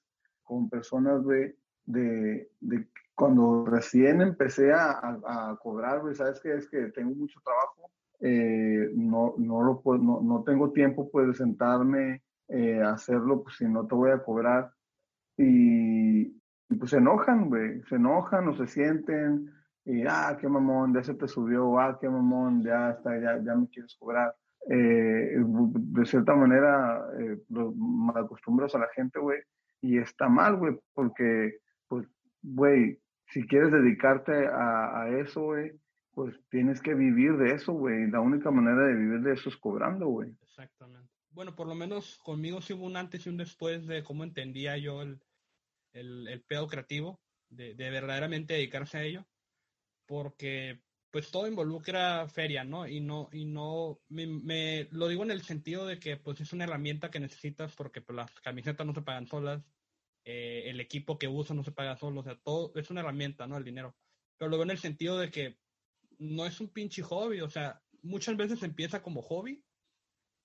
[0.42, 6.68] con personas, güey, de, de, cuando recién empecé a, a, cobrar, güey, sabes que es
[6.68, 12.22] que tengo mucho trabajo, eh, no, no, lo no, no tengo tiempo pues de sentarme
[12.48, 14.70] eh, hacerlo, pues si no te voy a cobrar.
[15.36, 16.24] Y,
[16.78, 19.52] pues se enojan, güey, se enojan o se sienten,
[19.84, 23.54] y ah, qué mamón, ya se te subió, ah, qué mamón, ya está, ya, ya
[23.54, 24.34] me quieres cobrar.
[24.68, 28.28] Eh, de cierta manera, eh, mal
[28.74, 29.38] a la gente, güey,
[29.80, 31.58] y está mal, güey, porque
[32.42, 35.72] güey, si quieres dedicarte a, a eso, güey,
[36.16, 38.10] pues tienes que vivir de eso, güey.
[38.10, 40.34] La única manera de vivir de eso es cobrando, güey.
[40.40, 41.12] Exactamente.
[41.28, 44.78] Bueno, por lo menos conmigo sí hubo un antes y un después de cómo entendía
[44.78, 45.20] yo el,
[45.92, 49.26] el, el pedo creativo, de, de, verdaderamente dedicarse a ello,
[50.06, 52.88] porque pues todo involucra feria, ¿no?
[52.88, 56.50] Y no, y no, me, me, lo digo en el sentido de que pues es
[56.54, 59.62] una herramienta que necesitas porque pues, las camisetas no se pagan solas,
[60.24, 63.46] eh, el equipo que uso no se paga solo, o sea, todo es una herramienta,
[63.46, 63.58] ¿no?
[63.58, 63.94] El dinero.
[64.38, 65.58] Pero lo veo en el sentido de que
[66.18, 69.62] no es un pinche hobby, o sea, muchas veces empieza como hobby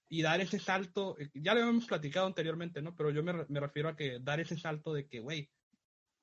[0.10, 2.96] y dar ese salto, eh, ya lo hemos platicado anteriormente, ¿no?
[2.96, 5.50] Pero yo me, refiero a que dar ese salto de que, güey,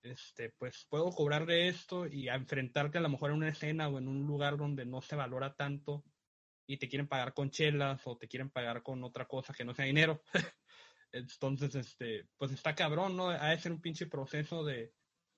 [0.02, 3.88] este, pues puedo cobrar de esto y a enfrentarte a lo mejor en una escena
[3.88, 6.04] o en un lugar donde no se valora tanto
[6.66, 9.74] y te quieren pagar con chelas o te quieren pagar con otra cosa que no
[9.74, 10.22] sea dinero.
[11.12, 13.30] Entonces, este, pues está cabrón, ¿no?
[13.30, 14.92] Ha de ser un pinche proceso de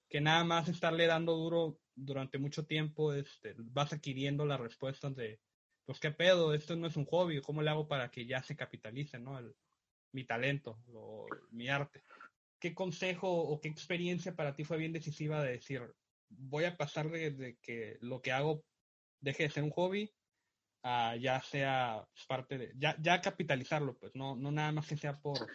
[0.08, 5.40] que nada más estarle dando duro durante mucho tiempo, este, vas adquiriendo las respuestas de,
[5.84, 8.56] pues qué pedo, esto no es un hobby, ¿cómo le hago para que ya se
[8.56, 9.38] capitalice, ¿no?
[9.38, 9.54] El,
[10.12, 12.04] mi talento, lo, mi arte.
[12.58, 15.94] ¿Qué consejo o qué experiencia para ti fue bien decisiva de decir,
[16.28, 18.64] voy a pasar de, que lo que hago
[19.20, 20.12] deje de ser un hobby
[20.82, 25.20] a ya sea parte de, ya, ya capitalizarlo, pues no, no nada más que sea
[25.20, 25.46] por,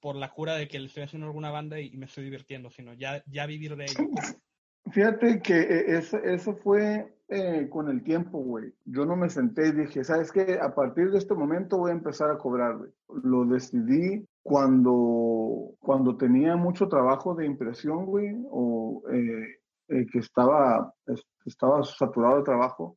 [0.00, 2.70] por la cura de que le estoy haciendo alguna banda y, y me estoy divirtiendo,
[2.70, 4.10] sino ya, ya vivir de ello.
[4.90, 8.74] Fíjate que eh, eso, eso fue eh, con el tiempo, güey.
[8.84, 10.58] Yo no me senté y dije, ¿sabes qué?
[10.60, 12.90] A partir de este momento voy a empezar a cobrar, güey.
[13.22, 20.94] Lo decidí cuando, cuando tenía mucho trabajo de impresión, güey, o eh, eh, que estaba,
[21.44, 22.96] estaba saturado de trabajo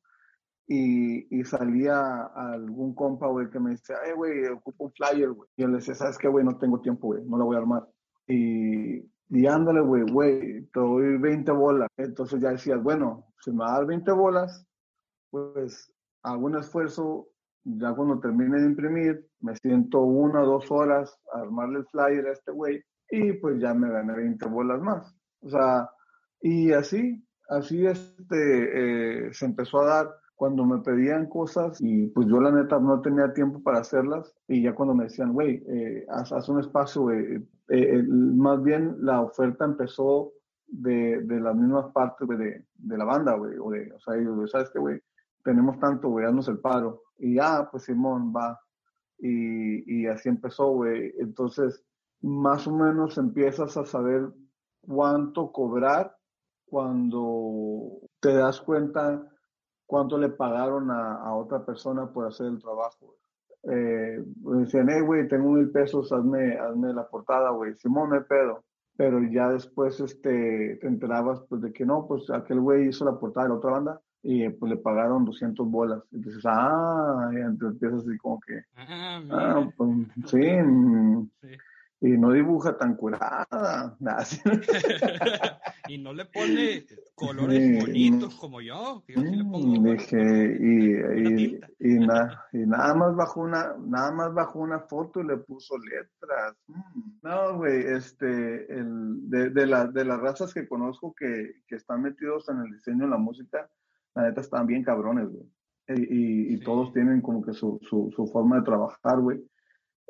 [0.68, 5.50] y, y salía algún compa, güey, que me decía, eh, güey, ocupo un flyer, güey.
[5.56, 6.46] Y yo le decía, ¿sabes qué, güey?
[6.46, 7.88] No tengo tiempo, güey, no lo voy a armar.
[8.28, 9.02] Y,
[9.34, 11.90] y ándale, güey, güey, te doy 20 bolas.
[11.98, 14.64] Entonces ya decías, bueno, si me va a dar 20 bolas,
[15.32, 15.92] pues
[16.22, 17.30] hago un esfuerzo,
[17.64, 22.28] ya cuando termine de imprimir, me siento una o dos horas a armarle el flyer
[22.28, 25.16] a este güey y pues ya me gané 20 bolas más.
[25.42, 25.90] O sea,
[26.40, 32.28] y así, así este, eh, se empezó a dar cuando me pedían cosas y pues
[32.28, 36.06] yo la neta no tenía tiempo para hacerlas y ya cuando me decían, güey, eh,
[36.10, 40.34] haz, haz, un espacio, güey, eh, más bien la oferta empezó
[40.68, 44.70] de, de las mismas partes de, de la banda, güey, o, o sea, ellos, ¿sabes
[44.72, 45.00] qué, güey?
[45.44, 47.04] Tenemos tanto, güey, haznos el paro.
[47.18, 48.60] Y ya, pues Simón va.
[49.20, 51.14] Y, y así empezó, güey.
[51.20, 51.84] Entonces,
[52.22, 54.30] más o menos empiezas a saber
[54.82, 56.16] cuánto cobrar
[56.66, 59.30] cuando te das cuenta
[59.86, 63.16] cuánto le pagaron a, a otra persona por hacer el trabajo.
[63.64, 67.76] Eh, me decían, hey, güey, tengo mil pesos, hazme, hazme la portada, güey.
[67.76, 68.64] Simón, hay pedo.
[68.96, 73.20] Pero ya después este, te enterabas pues, de que no, pues aquel güey hizo la
[73.20, 76.04] portada de la otra banda y pues le pagaron 200 bolas.
[76.12, 79.90] Entonces, ah, y entonces empiezas así como que, ah, ah pues
[80.28, 80.42] sí,
[81.42, 81.58] sí
[82.04, 83.96] y no dibuja tan curada.
[85.88, 86.86] y no le pone
[87.16, 89.02] colores bonitos como yo.
[89.08, 93.76] Yo sí le pongo mm, dije, y, y, y, na, y, nada más bajó una,
[93.80, 96.58] nada más bajó una foto y le puso letras.
[96.68, 97.20] Mm.
[97.22, 102.02] No, güey, este, el, de, de, la, de las razas que conozco que, que están
[102.02, 103.70] metidos en el diseño de la música,
[104.14, 105.46] la neta están bien cabrones, güey.
[105.88, 106.64] Y, y, sí.
[106.66, 109.42] todos tienen como que su, su, su forma de trabajar, güey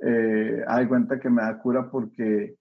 [0.06, 2.58] eh, hay cuenta que me da cura porque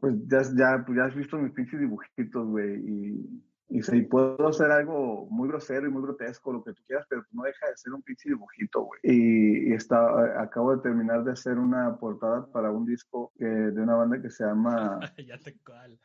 [0.00, 4.48] pues ya, ya, pues ya has visto mis pinches dibujitos, güey, y, y si puedo
[4.48, 7.76] hacer algo muy grosero y muy grotesco, lo que tú quieras, pero no deja de
[7.76, 9.00] ser un pinche dibujito, güey.
[9.04, 13.80] Y, y está, acabo de terminar de hacer una portada para un disco que, de
[13.80, 14.98] una banda que se llama...
[15.26, 16.00] ya sé cuál.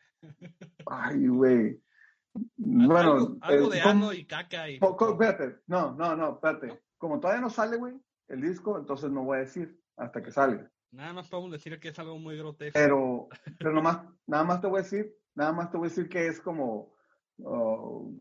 [0.85, 1.81] Ay, güey.
[2.55, 4.75] Bueno, algo, algo de ano y caca y...
[4.75, 6.83] Espérate, no, no, no, espérate.
[6.99, 7.95] Como todavía no sale, güey,
[8.27, 10.69] el disco, entonces no voy a decir hasta que salga.
[10.91, 12.79] Nada más podemos decir que es algo muy grotesco.
[12.79, 13.27] Pero,
[13.59, 16.27] pero nomás, nada más te voy a decir, nada más te voy a decir que
[16.27, 16.93] es como,
[17.39, 18.17] uh,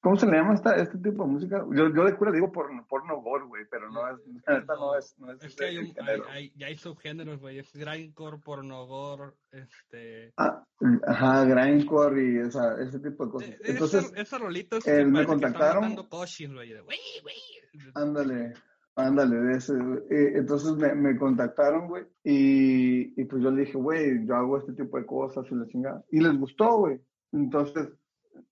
[0.00, 1.64] ¿cómo se le llama esta, este tipo de música?
[1.74, 5.18] Yo, yo de cura digo porno, porno gore, güey, pero no es, esta no es,
[5.18, 8.86] no es, es que hay, un, hay, hay, ya hay subgéneros, güey, es grindcore, porno
[8.86, 10.34] gore, este...
[10.36, 10.62] Ah,
[11.06, 13.48] ajá, grindcore y esa, ese tipo de cosas.
[13.48, 15.96] De, Entonces, esa, esa rolita es eh, me contactaron.
[17.94, 18.52] Ándale.
[18.98, 19.74] Ándale, de ese,
[20.10, 24.72] entonces me, me, contactaron, güey, y, y, pues yo le dije, güey, yo hago este
[24.72, 26.04] tipo de cosas y la chingada.
[26.10, 27.00] Y les gustó, güey.
[27.30, 27.90] Entonces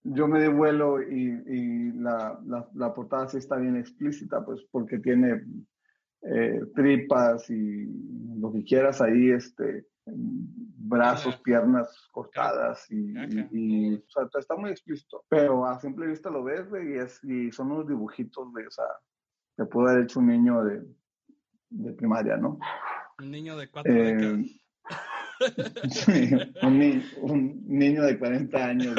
[0.05, 4.63] yo me di vuelo y, y la, la, la, portada sí está bien explícita, pues
[4.71, 5.43] porque tiene
[6.23, 7.89] eh, tripas y
[8.39, 13.17] lo que quieras ahí, este, brazos, piernas cortadas y,
[13.97, 15.25] o sea, está muy explícito.
[15.29, 18.71] Pero a simple vista lo ves, güey, y, es, y son unos dibujitos, de, o
[18.71, 18.87] sea,
[19.57, 20.83] que puede haber hecho un niño de,
[21.71, 22.59] de primaria, ¿no?
[23.19, 24.47] Un niño de cuatro eh, décadas.
[25.91, 26.31] Sí,
[26.63, 28.95] un, niño de 40 años.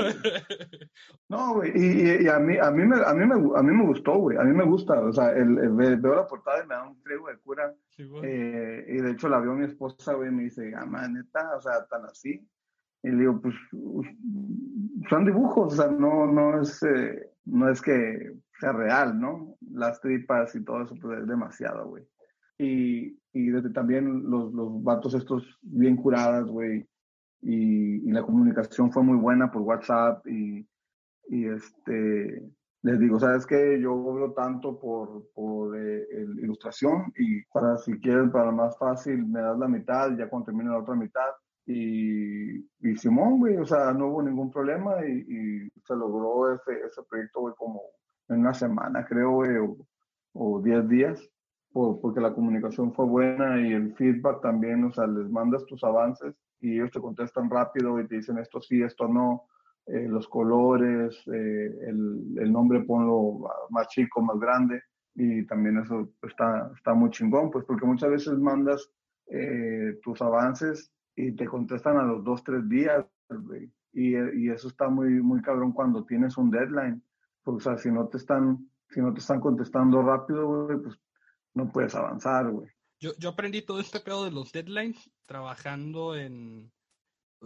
[1.29, 4.17] No, güey, y, a, mí, a, mí me, a, mí me, a mí me gustó,
[4.17, 7.01] güey, a mí me gusta, o sea, el, veo la portada y me da un
[7.01, 7.73] friego de cura.
[8.23, 11.55] eh, y de hecho la vio mi esposa, güey, y me dice, ah, man, neta,
[11.57, 12.47] o sea, tan así.
[13.03, 13.55] Y le digo, pues,
[15.09, 19.55] son dibujos, o sea, no, no, es, eh, no es que sea real, ¿no?
[19.71, 22.07] Las tripas y todo eso, pues es demasiado, güey
[22.57, 26.87] y, y desde también los, los vatos estos bien curadas, güey,
[27.41, 30.67] y, y, la comunicación fue muy buena por WhatsApp y,
[31.27, 32.43] y este,
[32.81, 33.79] les digo, ¿sabes qué?
[33.79, 36.07] Yo cobro tanto por, por eh,
[36.41, 40.71] ilustración y para si quieres, para más fácil, me das la mitad ya cuando termine
[40.71, 41.29] la otra mitad.
[41.67, 46.71] Y, y Simón, güey, o sea, no hubo ningún problema y, y se logró ese,
[46.85, 47.81] ese proyecto, güey, como
[48.29, 49.57] en una semana, creo, güey,
[50.33, 51.29] o 10 días
[52.01, 56.35] porque la comunicación fue buena y el feedback también, o sea, les mandas tus avances
[56.59, 59.43] y ellos te contestan rápido y te dicen esto sí, esto no,
[59.85, 64.81] eh, los colores, eh, el, el, nombre ponlo más chico, más grande
[65.13, 68.89] y también eso está, está muy chingón, pues porque muchas veces mandas
[69.27, 73.05] eh, tus avances y te contestan a los dos, tres días,
[73.93, 77.01] y, y, eso está muy, muy cabrón cuando tienes un deadline,
[77.47, 80.99] porque o sea, si no te están, si no te están contestando rápido, pues
[81.53, 82.69] no puedes avanzar, güey.
[82.99, 86.69] Yo, yo aprendí todo este pedo de los deadlines trabajando en...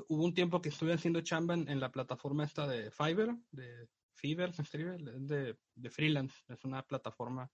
[0.08, 4.54] Hubo un tiempo que estuve haciendo chamba en, la plataforma esta de Fiverr, de Fiverr
[4.54, 6.36] se escribe, de, de freelance.
[6.48, 7.52] Es una plataforma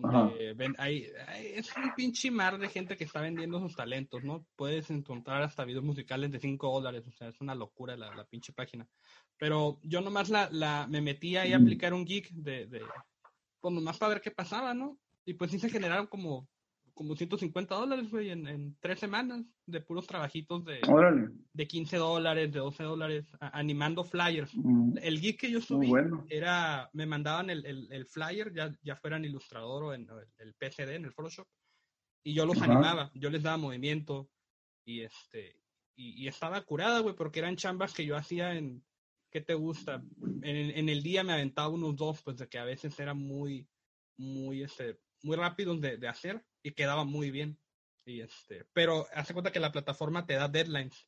[0.00, 1.06] donde ven, hay,
[1.54, 4.46] es un pinche mar de gente que está vendiendo sus talentos, ¿no?
[4.56, 8.24] Puedes encontrar hasta videos musicales de 5 dólares, o sea, es una locura la, la
[8.24, 8.88] pinche página.
[9.38, 12.82] Pero yo nomás la, la me metí ahí a aplicar un geek de, de,
[13.60, 14.98] pues nomás para ver qué pasaba, ¿no?
[15.24, 16.48] Y pues sí se generaron como,
[17.02, 20.80] como 150 dólares, güey, en, en tres semanas de puros trabajitos de,
[21.52, 24.54] de 15 dólares, de 12 dólares, animando flyers.
[24.54, 24.98] Mm.
[25.02, 25.90] El geek que yo subí
[26.28, 30.06] era, me mandaban el, el, flyer, ya, ya fueran ilustrador o en
[30.38, 31.48] el, PCD, en el Photoshop,
[32.22, 34.30] y yo los animaba, yo les daba movimiento
[34.86, 35.56] y este,
[35.96, 38.84] y, y estaba curada, güey, porque eran chambas que yo hacía en,
[39.28, 40.04] ¿qué te gusta?
[40.42, 43.66] En, en, el día me aventaba unos dos, pues de que a veces era muy,
[44.16, 47.58] muy, este, muy rápido de, de, hacer y quedaba muy bien.
[48.04, 51.06] Y este, pero hace cuenta que la plataforma te da deadlines.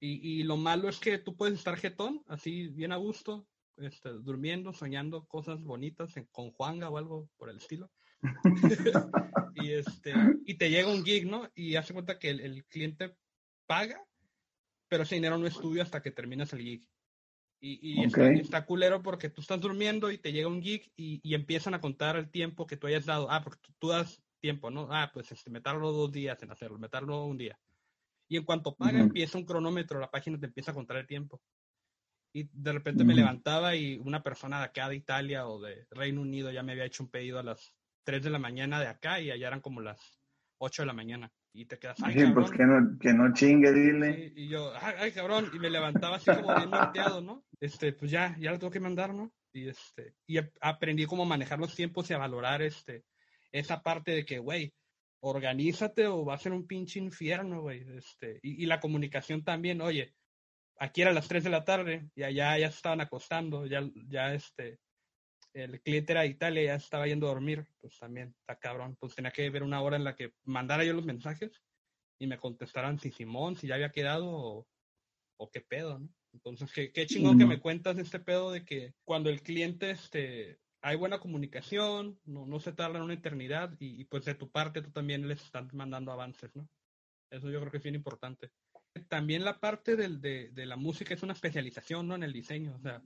[0.00, 4.10] Y, y lo malo es que tú puedes estar jetón, así bien a gusto, este,
[4.10, 7.90] durmiendo, soñando cosas bonitas con Juanga o algo por el estilo.
[9.54, 10.12] y, este,
[10.44, 11.50] y te llega un gig, ¿no?
[11.54, 13.16] Y hace cuenta que el, el cliente
[13.66, 14.04] paga,
[14.88, 16.88] pero ese dinero no es tuyo hasta que terminas el gig.
[17.60, 18.04] Y, y
[18.40, 21.80] está, culero porque tú estás durmiendo y te llega un geek y, y, empiezan a
[21.80, 23.28] contar el tiempo que tú hayas dado.
[23.30, 24.88] Ah, porque tú, das tiempo, ¿no?
[24.90, 26.88] Ah, pues este, me dos días en hacerlo, me
[27.24, 27.58] un día.
[28.28, 31.40] Y en cuanto paga, empieza un cronómetro, la página te empieza a contar el tiempo.
[32.32, 36.20] Y de repente me levantaba y una persona de acá de Italia o de Reino
[36.20, 39.18] Unido ya me había hecho un pedido a las 3 de la mañana de acá
[39.20, 40.20] y allá eran como las
[40.58, 44.32] 8 de la mañana y te quedas, ay, pues que no, que no chingue, dile.
[44.36, 47.44] Y, yo, ay, cabrón, y me levantaba así como bien norteado, ¿no?
[47.60, 49.32] Este, pues ya, ya lo tengo que mandar, ¿no?
[49.52, 53.04] Y este, y aprendí cómo manejar los tiempos y a valorar este,
[53.50, 54.72] esa parte de que, güey,
[55.20, 57.84] organízate o va a ser un pinche infierno, güey.
[57.96, 60.14] Este, y, y, la comunicación también, oye,
[60.78, 64.34] aquí era las 3 de la tarde y allá ya se estaban acostando, ya, ya
[64.34, 64.78] este,
[65.54, 68.96] el cliente era de Italia, ya estaba yendo a dormir, pues también está cabrón.
[68.98, 71.62] Pues tenía que ver una hora en la que mandara yo los mensajes
[72.18, 74.66] y me contestaran si Simón, si ya había quedado
[75.36, 76.08] o, qué pedo, ¿no?
[76.32, 79.90] Entonces, qué, qué chingón que me cuentas de este pedo de que cuando el cliente,
[79.90, 84.50] este, hay buena comunicación, no, no se tarda en una eternidad y, pues de tu
[84.50, 86.68] parte tú también les estás mandando avances, ¿no?
[87.30, 88.50] Eso yo creo que es bien importante.
[89.08, 92.14] También la parte del, de, de la música es una especialización, ¿no?
[92.14, 93.02] En el diseño, o sea,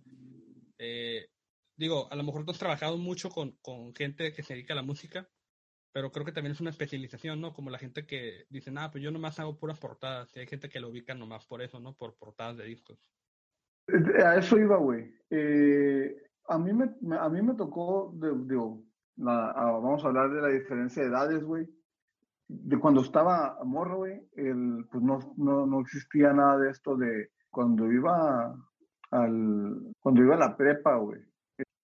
[0.78, 1.28] eh,
[1.82, 4.76] digo, a lo mejor tú has trabajado mucho con, con, gente que se dedica a
[4.76, 5.28] la música,
[5.92, 7.52] pero creo que también es una especialización, ¿no?
[7.52, 10.68] Como la gente que dice, ah, pues yo nomás hago puras portadas, y hay gente
[10.68, 11.94] que lo ubica nomás por eso, ¿no?
[11.94, 13.04] Por portadas de discos.
[13.88, 15.12] Eh, a eso iba, güey.
[15.28, 18.84] Eh, a, mí me, a mí me tocó, digo,
[19.16, 21.68] vamos a hablar de la diferencia de edades, güey.
[22.46, 27.90] De cuando estaba morro, güey, pues no, no, no existía nada de esto de cuando
[27.90, 28.54] iba
[29.10, 31.31] al, cuando iba a la prepa, güey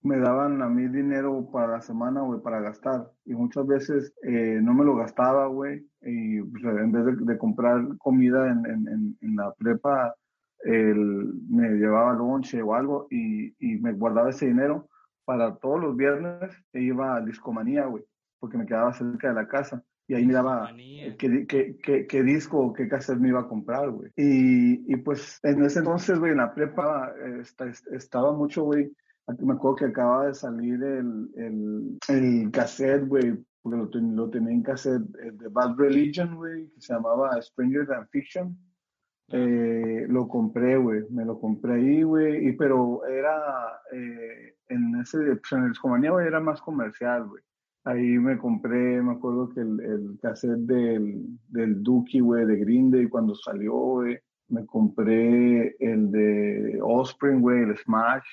[0.02, 3.10] me daban a mí dinero para la semana, güey, para gastar.
[3.24, 5.86] Y muchas veces eh, no me lo gastaba, güey.
[6.02, 10.14] Y pues, en vez de, comprar comida en, en, en, la prepa,
[10.60, 14.88] el, me llevaba lonche o algo y, y, me guardaba ese dinero
[15.24, 18.04] para todos los viernes e iba a Discomanía, güey,
[18.38, 19.82] porque me quedaba cerca de la casa.
[20.06, 20.70] Y ahí miraba
[21.18, 24.10] qué, qué, qué, qué, disco o qué cassette me iba a comprar, güey.
[24.16, 27.42] Y, y pues en ese entonces, güey, en la prepa eh,
[27.92, 28.90] estaba mucho, güey,
[29.40, 34.52] me acuerdo que acaba de salir el, el, el cassette, güey, porque lo, lo, tenía
[34.52, 38.56] en cassette de Bad Religion, güey, que se llamaba Stranger Than Fiction.
[39.30, 43.36] Eh, lo compré, güey, me lo compré ahí, güey, pero era
[43.92, 47.42] eh, en ese, pues en el Discomanía, güey, era más comercial, güey.
[47.84, 52.90] Ahí me compré, me acuerdo que el, el cassette del, del Dookie, güey, de Green
[52.90, 54.18] Day cuando salió, güey.
[54.48, 58.26] Me compré el de Offspring, güey, el Smash.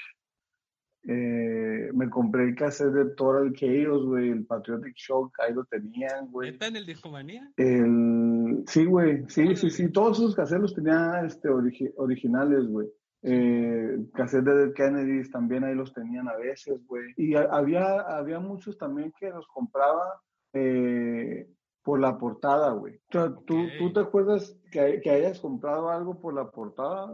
[1.07, 6.31] Eh, me compré el cassette de Total Chaos, güey, el Patriotic Shock, ahí lo tenían,
[6.31, 6.49] güey.
[6.49, 7.47] ¿Está en el Discomanía?
[7.57, 8.63] El...
[8.67, 12.87] Sí, güey, sí, sí, sí, todos esos cassettes los tenía este, originales, güey.
[13.21, 17.13] Eh, cassette de Dead Kennedys también ahí los tenían a veces, güey.
[17.17, 20.21] Y había, había muchos también que los compraba
[20.53, 21.47] eh,
[21.83, 22.95] por la portada, güey.
[22.95, 27.07] O sea, ¿tú, ¿tú, te acuerdas que, que, hayas comprado algo por la portada,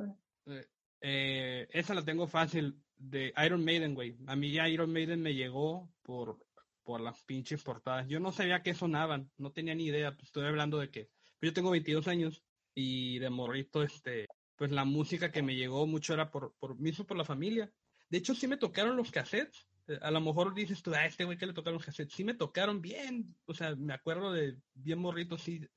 [0.46, 0.62] güey?
[1.02, 4.16] Eh, esa la tengo fácil de Iron Maiden, güey.
[4.28, 6.38] A mí ya Iron Maiden me llegó por,
[6.84, 8.08] por las pinches portadas.
[8.08, 10.12] Yo no sabía qué sonaban, no tenía ni idea.
[10.12, 11.10] Pues, estoy hablando de que
[11.42, 12.44] yo tengo 22 años
[12.76, 17.06] y de morrito, este, pues la música que me llegó mucho era por, por mismo
[17.06, 17.72] por la familia.
[18.10, 19.68] De hecho, sí me tocaron los cassettes.
[19.88, 22.14] Eh, a lo mejor dices tú, a ah, este güey que le tocaron los cassettes.
[22.14, 23.36] Sí me tocaron bien.
[23.46, 25.68] O sea, me acuerdo de bien morrito, sí,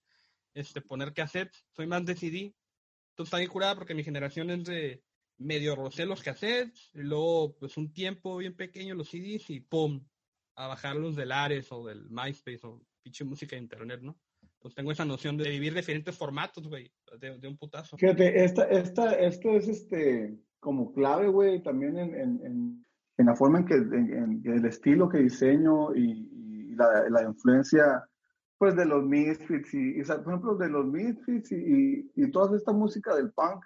[0.52, 1.64] este, poner cassettes.
[1.72, 2.54] Soy más de CD.
[3.10, 5.02] Entonces está bien curada porque mi generación es de
[5.38, 10.04] medio rocé los cassettes, y luego pues un tiempo bien pequeño los CDs y ¡pum!
[10.56, 14.16] a bajarlos del Ares o del MySpace o pinche música de internet, ¿no?
[14.60, 17.98] Pues tengo esa noción de vivir diferentes formatos, güey, de, un putazo.
[17.98, 22.84] Fíjate, esta, esta, esto es este como clave, güey, también en, en,
[23.18, 28.02] en, la forma en que en, el estilo que diseño y, la, la, influencia
[28.58, 33.14] pues de los Misfits y, por ejemplo de los Misfits y, y, toda esta música
[33.14, 33.64] del punk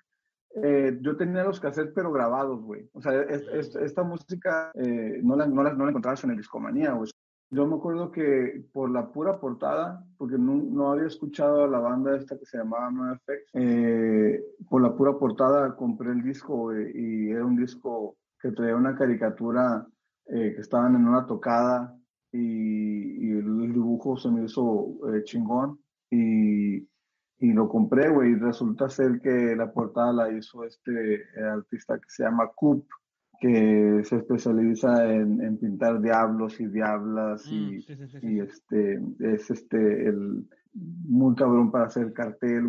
[0.54, 2.88] eh, yo tenía los cassettes pero grabados, güey.
[2.92, 6.92] O sea, esta música eh, no, la, no, la, no la encontrabas en el Discomanía,
[6.92, 7.10] güey.
[7.50, 11.78] Yo me acuerdo que por la pura portada, porque no, no había escuchado a la
[11.78, 17.30] banda esta que se llamaba NoFX, eh, por la pura portada compré el disco y
[17.30, 19.86] era un disco que traía una caricatura
[20.26, 21.96] eh, que estaban en una tocada
[22.30, 25.80] y, y el dibujo se me hizo chingón
[26.10, 26.86] y
[27.40, 32.08] y lo compré, güey, y resulta ser que la portada la hizo este artista que
[32.08, 32.84] se llama Coop,
[33.40, 40.08] que se especializa en, en pintar diablos y diablas y, mm, y, este es este
[40.08, 42.68] el muy cabrón para hacer cartel,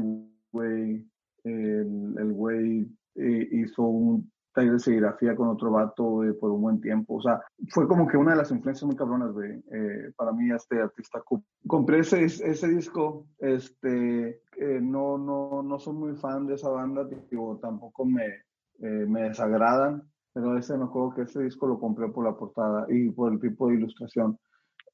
[0.52, 1.08] güey.
[1.44, 7.16] El güey eh, hizo un taller de serigrafía con otro vato por un buen tiempo.
[7.16, 7.40] O sea,
[7.70, 11.22] fue como que una de las influencias muy cabronas, güey, eh, para mí, este artista.
[11.68, 17.08] Compré ese, ese disco, este, eh, no, no, no soy muy fan de esa banda,
[17.30, 20.04] digo, tampoco me, eh, me desagradan,
[20.34, 23.40] pero ese me acuerdo que ese disco lo compré por la portada y por el
[23.40, 24.38] tipo de ilustración.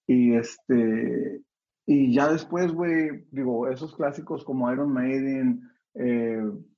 [0.07, 1.41] Y este,
[1.85, 5.61] y ya después, güey, digo, esos clásicos como Iron Maiden,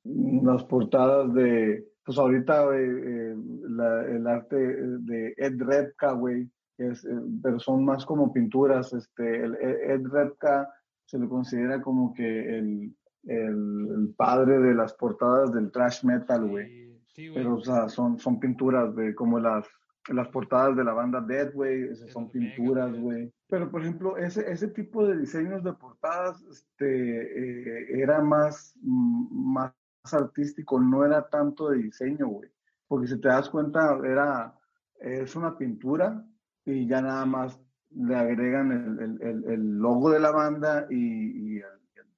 [0.03, 7.09] las portadas de, pues ahorita eh, el arte de Ed Repka, güey, es, eh,
[7.43, 8.93] pero son más como pinturas.
[8.93, 10.69] Este, el, Ed Repka
[11.07, 17.01] se le considera como que el, el, padre de las portadas del trash metal, güey.
[17.33, 19.65] pero, o sea, son, son pinturas, güey, como las,
[20.09, 23.33] las portadas de la banda Dead, güey, son pinturas, güey.
[23.47, 29.73] Pero, por ejemplo, ese, ese tipo de diseños de portadas este, eh, era más, más
[30.11, 32.49] artístico, no era tanto de diseño, güey.
[32.85, 34.53] Porque si te das cuenta, era,
[34.99, 36.25] es una pintura
[36.65, 37.61] y ya nada más
[37.99, 41.63] le agregan el, el, el logo de la banda y, el,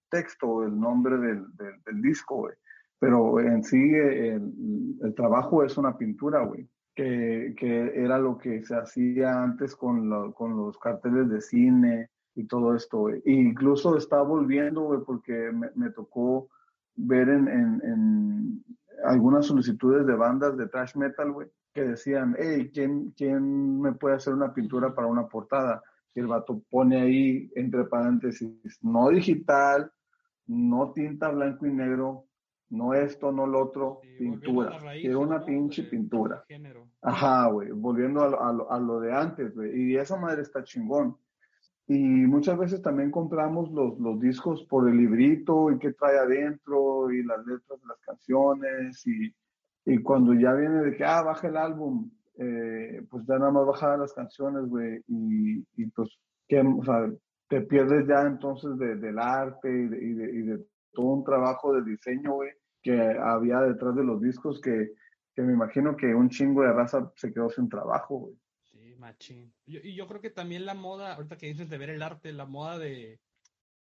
[0.10, 1.46] texto, el nombre del,
[1.86, 2.56] del, disco, güey.
[2.98, 6.68] Pero en sí el, trabajo es una pintura, güey.
[6.96, 12.46] Que, que, era lo que se hacía antes con, con los carteles de cine y
[12.46, 13.10] todo esto.
[13.10, 16.50] E incluso está volviendo, güey, porque me, me tocó
[16.96, 18.64] ver en, en,
[19.06, 24.16] algunas solicitudes de bandas de thrash metal, güey, que decían, hey, ¿quién, ¿quién me puede
[24.16, 25.84] hacer una pintura para una portada?
[26.14, 29.92] Y el vato pone ahí, entre paréntesis, no digital,
[30.48, 32.26] no tinta blanco y negro,
[32.70, 34.78] no esto, no lo otro, pintura.
[34.94, 36.44] Quiero una pinche pintura.
[37.02, 39.92] Ajá, güey, volviendo a lo, a, lo, de antes, güey.
[39.92, 41.18] Y esa madre está chingón.
[41.88, 47.12] Y muchas veces también compramos los, los discos por el librito y qué trae adentro
[47.12, 49.08] y las letras de las canciones.
[49.08, 49.34] Y,
[49.94, 53.66] y cuando ya viene de que, ah, baja el álbum, eh, pues ya nada más
[53.66, 55.04] bajar las canciones, güey.
[55.08, 56.10] Y, y, pues,
[56.48, 57.12] ¿qué, o sea,
[57.48, 61.24] te pierdes ya entonces de, del arte y de, y de, y de todo un
[61.24, 64.94] trabajo de diseño, güey que había detrás de los discos que,
[65.36, 68.36] que me imagino que un chingo de raza se quedó sin trabajo, güey.
[68.64, 69.54] Sí, machín.
[69.66, 72.46] y yo creo que también la moda, ahorita que dices de ver el arte, la
[72.46, 73.20] moda de...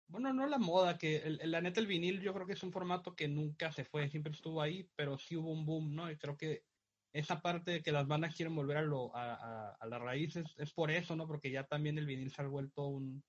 [0.09, 2.71] Bueno, no la moda, que el, la neta el vinil yo creo que es un
[2.71, 6.09] formato que nunca se fue, siempre estuvo ahí, pero sí hubo un boom, ¿no?
[6.11, 6.65] Y creo que
[7.13, 10.45] esa parte de que las bandas quieren volver a, lo, a, a, a las raíces
[10.57, 11.27] es por eso, ¿no?
[11.27, 13.23] Porque ya también el vinil se ha vuelto un,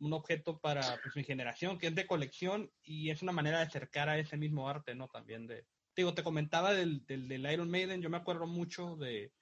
[0.00, 3.66] un objeto para pues, mi generación, que es de colección y es una manera de
[3.66, 5.08] acercar a ese mismo arte, ¿no?
[5.08, 5.66] También de...
[5.94, 9.32] Digo, te comentaba del, del, Iron Maiden, yo me acuerdo mucho de,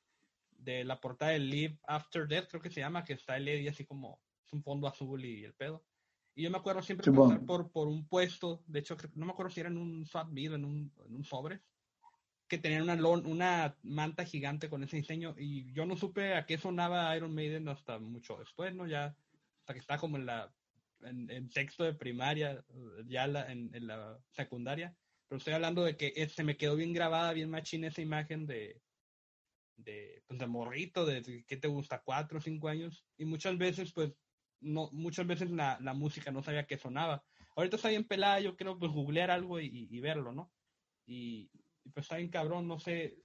[0.50, 3.70] de la portada del Live After Death, creo que se llama, que está el Eddie
[3.70, 5.87] así como es un fondo azul y el pedo.
[6.38, 9.50] Y yo me acuerdo siempre pasar por, por un puesto, de hecho, no me acuerdo
[9.50, 11.60] si era en un Fat Beat en un, en un sobre,
[12.46, 16.56] que tenían una, una manta gigante con ese diseño y yo no supe a qué
[16.56, 18.86] sonaba Iron Maiden hasta mucho después, ¿no?
[18.86, 19.16] Ya
[19.66, 20.54] que está como en la
[21.02, 22.64] en, texto de primaria,
[23.08, 24.94] ya en, la secundaria,
[25.26, 28.80] pero estoy hablando de que se me quedó bien grabada, bien machín esa imagen de,
[29.76, 33.92] de, pues de morrito, de que te gusta, cuatro o cinco años, y muchas veces,
[33.92, 34.12] pues,
[34.60, 37.24] no, muchas veces la, la música no sabía qué sonaba.
[37.56, 40.52] Ahorita está bien pelada, yo creo, pues, googlear algo y, verlo, ¿no?
[41.06, 41.50] Y,
[41.92, 43.18] pues está bien cabrón, no sé,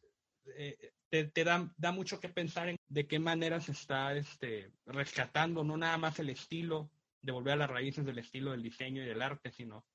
[0.58, 4.72] eh, te, te da, da, mucho que pensar en de qué manera se está este,
[4.86, 6.90] rescatando, no nada más el estilo,
[7.22, 9.86] de volver a las raíces del estilo del diseño y del arte, sino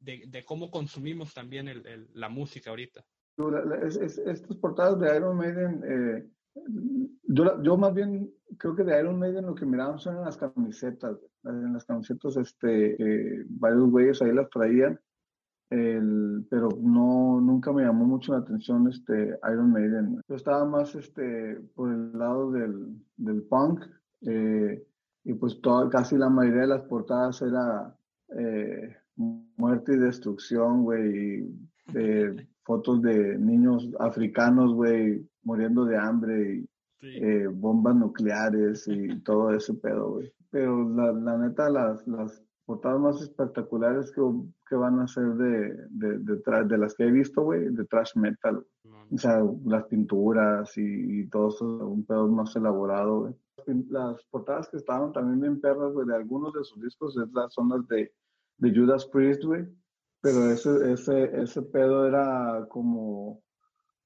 [0.00, 3.04] de, de cómo consumimos también el, el, la música ahorita.
[3.36, 6.28] estas portadas de Iron Maiden, eh,
[7.24, 11.18] yo, yo, más bien creo que de Iron Maiden lo que mirábamos son las camisetas.
[11.44, 14.98] En las camisetas, este, eh, varios güeyes ahí las traían
[16.50, 20.20] pero no, nunca me llamó mucho la atención este Iron Maiden.
[20.28, 23.84] Yo estaba más este, por el lado del, del punk
[24.22, 24.84] eh,
[25.24, 27.96] y pues toda, casi la mayoría de las portadas era
[28.36, 31.48] eh, muerte y destrucción, güey,
[32.72, 36.66] fotos de niños africanos, güey, muriendo de hambre y
[37.02, 40.32] eh, bombas nucleares y todo ese pedo, güey.
[40.50, 44.22] Pero la, la neta, las, las portadas más espectaculares que,
[44.70, 48.16] que van a ser de, de, de, de las que he visto, güey, de trash
[48.16, 48.64] metal.
[49.10, 53.34] O sea, las pinturas y, todo eso, un pedo más elaborado, güey.
[53.90, 57.14] Las portadas que estaban también bien perras, güey, de algunos de sus discos
[57.50, 58.10] son las de,
[58.56, 59.66] de Judas Priest, güey.
[60.22, 63.42] Pero ese, ese, ese pedo era como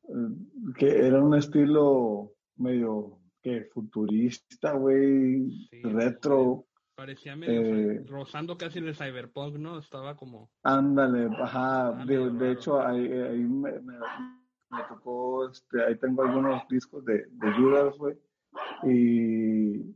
[0.09, 6.67] eh, que era un estilo medio que futurista, güey, retro.
[6.95, 9.79] Parecía medio eh, rozando casi el cyberpunk, ¿no?
[9.79, 10.51] Estaba como.
[10.63, 11.93] Ándale, ajá.
[12.07, 13.95] de, hecho, ahí, ahí me, me,
[14.89, 18.17] tocó, este, ahí tengo algunos discos de, de Judas, güey.
[18.85, 19.95] Y.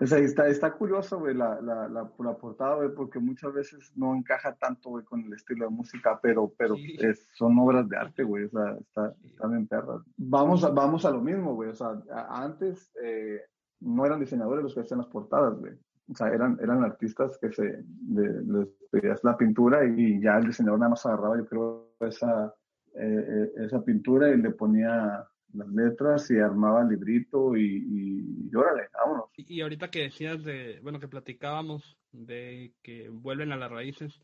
[0.00, 3.92] O sea, está, está curioso, güey, la, la, la, la, portada, güey, porque muchas veces
[3.96, 7.96] no encaja tanto, güey, con el estilo de música, pero, pero es, son obras de
[7.96, 10.02] arte, güey, o sea, está, están bien perras.
[10.16, 13.40] Vamos a, vamos a lo mismo, güey, o sea, antes eh,
[13.80, 15.72] no eran diseñadores los que hacían las portadas, güey.
[16.08, 20.78] O sea, eran, eran artistas que se les pedías la pintura y ya el diseñador
[20.78, 22.54] nada más agarraba, yo creo, esa,
[22.94, 25.26] eh, eh, esa pintura y le ponía
[25.56, 29.26] las letras y armaba el librito y, y, órale, vámonos.
[29.36, 34.20] Y, ahorita que decías de, bueno, que platicábamos de que vuelven a las raíces,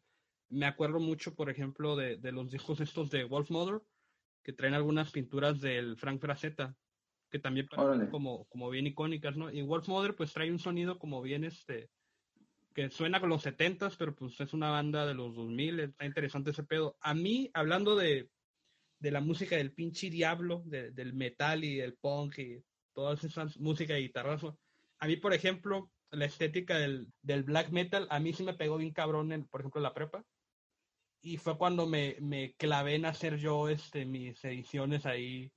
[0.48, 3.80] me acuerdo mucho, por ejemplo, de, de los discos estos de Wolf Mother,
[4.42, 6.74] que traen algunas pinturas del Frank Frazetta,
[7.30, 9.50] que también parecen como, como bien icónicas, ¿no?
[9.50, 11.88] Y Wolf Mother pues trae un sonido como bien este,
[12.74, 16.50] que suena con los 70 pero pues es una banda de los 2000, está interesante
[16.50, 16.96] ese pedo.
[17.00, 18.28] A mí, hablando de,
[19.02, 23.94] de la música del pinche diablo, del metal y del punk y todas esas música
[23.94, 24.56] de guitarrazo,
[25.00, 28.76] a mí, por ejemplo, la estética del, del black metal, a mí sí me pegó
[28.76, 30.24] bien cabrón, en, por ejemplo, la prepa.
[31.20, 35.50] Y fue cuando me, me clavé en hacer yo este, mis ediciones ahí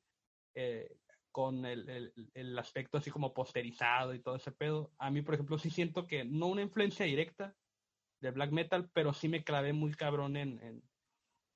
[0.56, 0.98] eh,
[1.32, 4.92] con el, el, aspecto así como posterizado y todo ese pedo.
[4.98, 7.56] A mí, por ejemplo, sí siento que no una influencia directa
[8.22, 10.82] de black metal, pero sí me clavé muy cabrón en, en,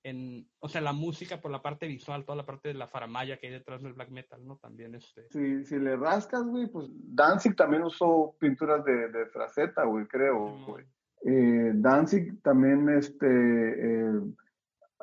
[0.04, 3.38] en, o sea, la música por la parte visual, toda la parte de la faramaya
[3.38, 4.58] que hay detrás del black metal, ¿no?
[4.58, 5.28] También este.
[5.30, 10.58] Si, si le rascas, güey, pues Danzig también usó pinturas de, de fraceta, güey, creo,
[10.66, 10.86] güey.
[11.26, 14.22] Eh, Danzig también, este, eh,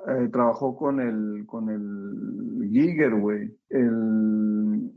[0.09, 3.55] eh, trabajó con el, con el Giger, güey.
[3.69, 4.93] El,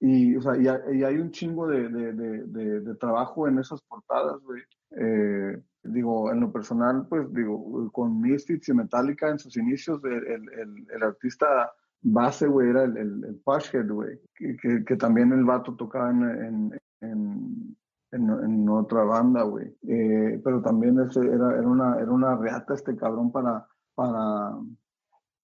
[0.00, 4.40] y, o sea, y, hay un chingo de, de, de, de, trabajo en esas portadas,
[4.42, 4.62] güey.
[4.98, 10.48] Eh, digo, en lo personal, pues digo, con Misfits y Metallica en sus inicios, el,
[10.48, 11.72] el, el artista
[12.02, 16.72] base, güey, era el, el, el Pushhead, güey, que, que, también el vato tocaba en,
[17.00, 17.76] en,
[18.10, 19.74] en, otra banda, güey.
[19.88, 24.58] Eh, pero también ese era, era, una, era una reata este cabrón para, para,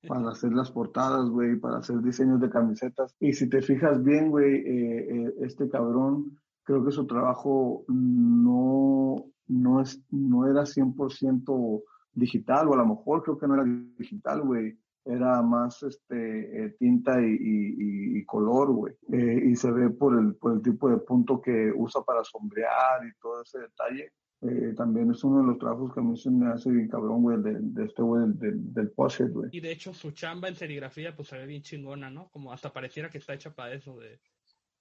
[0.06, 3.14] para hacer las portadas, güey, para hacer diseños de camisetas.
[3.20, 9.24] Y si te fijas bien, güey, eh, eh, este cabrón, creo que su trabajo no,
[9.48, 11.82] no, es, no era 100%
[12.12, 13.64] digital, o a lo mejor creo que no era
[13.98, 14.78] digital, güey
[15.08, 18.94] era más este, eh, tinta y, color, güey.
[19.10, 23.06] Eh, y se ve por el, por el tipo de punto que usa para sombrear
[23.06, 24.12] y todo ese detalle.
[24.42, 27.22] Eh, también es uno de los trabajos que a mí se me hace bien cabrón,
[27.22, 29.48] güey, de, de, este güey del, del, güey.
[29.50, 32.28] Y de hecho su chamba en serigrafía pues se ve bien chingona, ¿no?
[32.28, 34.20] Como hasta pareciera que está hecha para eso, de,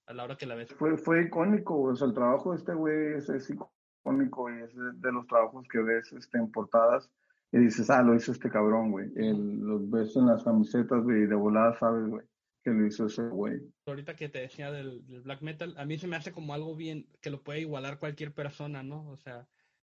[0.05, 0.73] a la hora que la ves.
[0.75, 3.49] Fue, fue icónico, O sea, el trabajo de este güey es, es
[4.07, 7.09] icónico y es de, los trabajos que ves este, en portadas
[7.51, 9.09] y dices, ah, lo hizo este cabrón, güey.
[9.15, 12.25] Los ves en las camisetas, güey, y de volada sabes, güey,
[12.63, 13.61] que lo hizo ese güey.
[13.85, 17.07] Ahorita que te decía del, black metal, a mí se me hace como algo bien,
[17.21, 19.07] que lo puede igualar cualquier persona, ¿no?
[19.07, 19.47] O sea,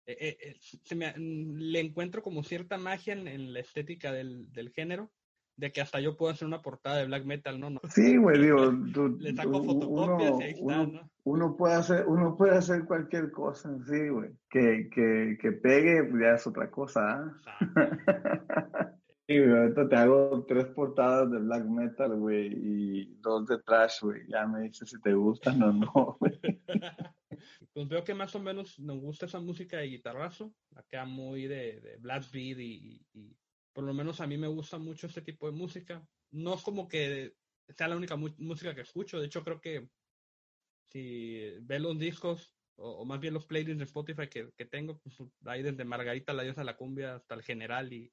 [0.05, 5.11] eh, eh, se me, le encuentro como cierta magia en, la estética del, del género
[5.57, 7.79] de que hasta yo puedo hacer una portada de black metal, ¿no?
[7.89, 8.71] sí, güey, digo,
[9.19, 11.09] le saco fotocopias uno, y ahí está, ¿no?
[11.23, 14.31] Uno puede hacer, uno puede hacer cualquier cosa, sí, güey.
[14.49, 17.41] Que, que, que pegue, pues ya es otra cosa, ¿ah?
[19.27, 24.01] Sí, güey, ahorita te hago tres portadas de black metal, güey, y dos de trash,
[24.03, 24.21] güey.
[24.27, 26.39] Ya me dices si te gustan o no, güey.
[27.73, 31.81] pues veo que más o menos nos gusta esa música de guitarrazo, acá muy de,
[31.81, 33.35] de Black Beat y, y
[33.75, 36.01] por lo menos a mí me gusta mucho este tipo de música.
[36.31, 37.35] No es como que
[37.67, 39.89] sea la única música que escucho, de hecho creo que
[40.85, 45.17] si ves los discos, o, más bien los playlists de Spotify que, que tengo, pues
[45.45, 48.09] ahí desde Margarita, la diosa de la cumbia, hasta el general y,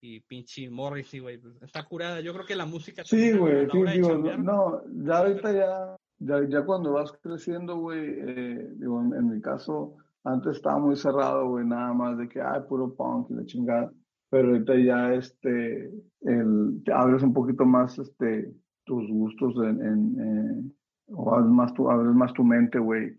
[0.00, 2.20] y pinche Morris, y güey, pues, está curada.
[2.20, 3.02] Yo creo que la música...
[3.04, 8.68] Sí, güey, sí, digo, no, ya ahorita ya, ya, ya cuando vas creciendo, güey, eh,
[8.76, 12.60] digo, en, en, mi caso, antes estaba muy cerrado, güey, nada más de que, ay,
[12.68, 13.92] puro punk y la chingada
[14.32, 18.50] pero ahorita ya este, el, abres un poquito más este,
[18.82, 20.76] tus gustos en, en
[21.08, 23.14] o abres más tu, abres más tu mente, güey.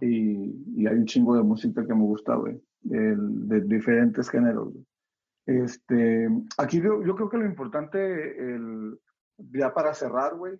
[0.00, 4.74] y, y, hay un chingo de música que me gusta, güey, de diferentes géneros.
[5.46, 7.98] Este, aquí yo, yo, creo que lo importante,
[8.52, 8.98] el,
[9.38, 10.58] ya para cerrar, güey,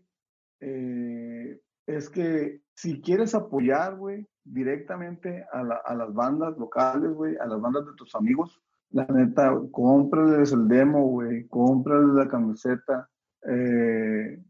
[0.60, 7.36] eh, es que si quieres apoyar, güey, directamente a, la, a las bandas locales, güey,
[7.38, 8.62] a las bandas de tus amigos,
[8.96, 13.10] la neta, cómprales el demo, güey, cómprales la camiseta.
[13.46, 14.42] Eh,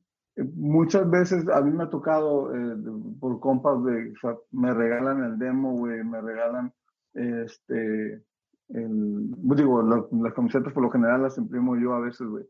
[0.54, 2.76] muchas veces a mí me ha tocado eh,
[3.18, 4.14] por compas de,
[4.52, 6.72] me regalan el demo, güey, me regalan
[7.14, 8.22] este,
[8.68, 12.44] el, digo, las camisetas por lo general las imprimo yo a veces, güey.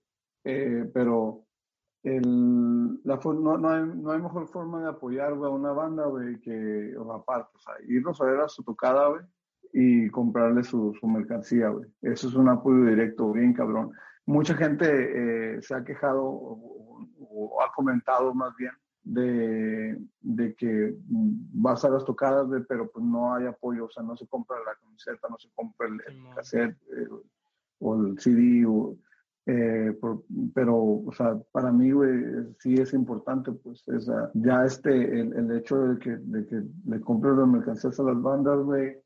[0.44, 1.46] Eh, pero
[2.02, 6.38] el, la, no, no, hay, no hay mejor forma de apoyar a una banda, güey,
[6.40, 9.22] que, o aparte, o sea, irnos a ver a su tocada, güey,
[9.78, 11.86] y comprarle su, su mercancía, güey.
[12.00, 13.92] Eso es un apoyo directo, bien cabrón.
[14.24, 18.72] Mucha gente eh, se ha quejado o, ha comentado más bien
[19.04, 24.16] de, de, que vas a las tocadas, pero pues no hay apoyo, o sea, no
[24.16, 26.00] se compra la camiseta, no se compra el,
[26.34, 27.08] cassette eh,
[27.80, 28.96] o el CD, o,
[29.44, 29.94] eh,
[30.54, 35.58] pero, o sea, para mí, güey, sí es importante, pues, esa, ya este, el, el
[35.58, 38.96] hecho de que, de que le compres las mercancías a las bandas, güey,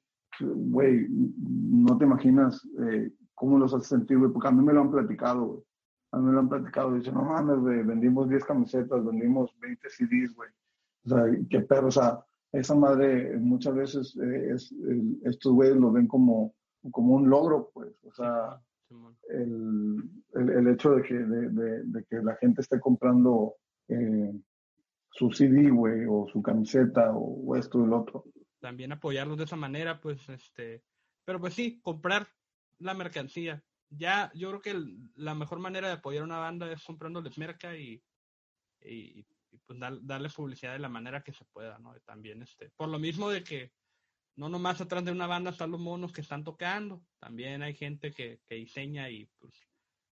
[0.41, 4.82] güey, no te imaginas eh, cómo los hace sentir, güey, porque a mí me lo
[4.82, 5.62] han platicado, güey.
[6.12, 9.88] A mí me lo han platicado, dicen, no mames, güey, vendimos 10 camisetas, vendimos 20
[9.88, 10.51] CDs, güey.
[11.05, 14.74] O sea, qué perro, o sea, esa madre muchas veces eh, es,
[15.24, 16.55] estos güeyes lo ven como,
[16.91, 18.61] como un logro, pues, o sea,
[19.28, 20.03] el,
[20.34, 23.55] el, el, hecho de que, de, de, que la gente esté comprando
[23.86, 24.32] eh,
[25.12, 28.24] su CD, güey, o su camiseta, o, o esto y lo otro
[28.61, 30.84] también apoyarlos de esa manera, pues, este,
[31.24, 32.28] pero pues sí, comprar
[32.78, 33.64] la mercancía.
[33.88, 37.76] Ya, yo creo que la mejor manera de apoyar a una banda es comprándoles merca
[37.76, 38.02] y,
[38.82, 39.26] y,
[39.66, 41.92] pues darle publicidad de la manera que se pueda, ¿no?
[42.04, 43.72] también, este, por lo mismo de que
[44.36, 48.12] no nomás atrás de una banda están los monos que están tocando, también hay gente
[48.12, 49.52] que, que diseña y pues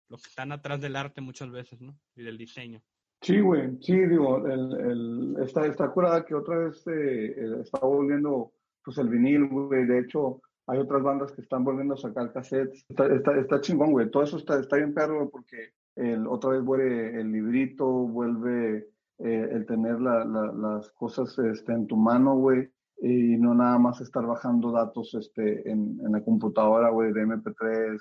[0.08, 2.00] los que están atrás del arte muchas veces, ¿no?
[2.16, 2.82] Y del diseño.
[3.22, 8.52] Sí, güey, sí, digo, el, el, está, está curada que otra vez eh, está volviendo
[8.84, 12.86] pues el vinil, güey, de hecho, hay otras bandas que están volviendo a sacar cassettes.
[12.88, 14.10] Está, está, está chingón, güey.
[14.12, 18.90] Todo eso está, está bien perro, porque el, otra vez vuelve el librito, vuelve
[19.20, 22.70] eh, el tener la, las cosas este, en tu mano, güey,
[23.02, 28.00] y no nada más estar bajando datos este, en, en la computadora, güey, de MP3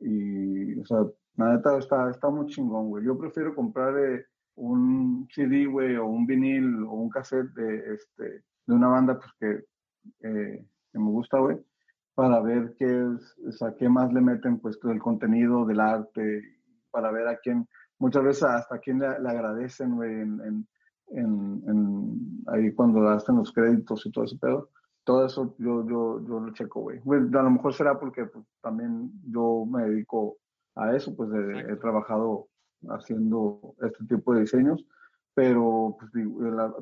[0.00, 0.98] y, y, o sea,
[1.36, 3.04] la neta está, está muy chingón, güey.
[3.04, 4.26] Yo prefiero comprar eh,
[4.56, 9.32] un CD, güey, o un vinil o un cassette de, este, de una banda pues,
[9.38, 11.58] que, eh, que me gusta, güey,
[12.14, 16.42] para ver qué es, o sea, qué más le meten, pues, el contenido del arte,
[16.90, 17.66] para ver a quién,
[17.98, 20.66] muchas veces hasta a quién le, agradecen, güey, en,
[21.08, 24.70] en, en, ahí cuando hacen los créditos y todo ese pedo.
[25.04, 26.98] Todo eso yo, yo, yo lo checo, güey.
[26.98, 30.38] A lo mejor será porque pues, también yo me dedico
[30.76, 32.48] a eso, pues he, trabajado
[32.90, 34.84] haciendo este tipo de diseños,
[35.34, 36.12] pero pues,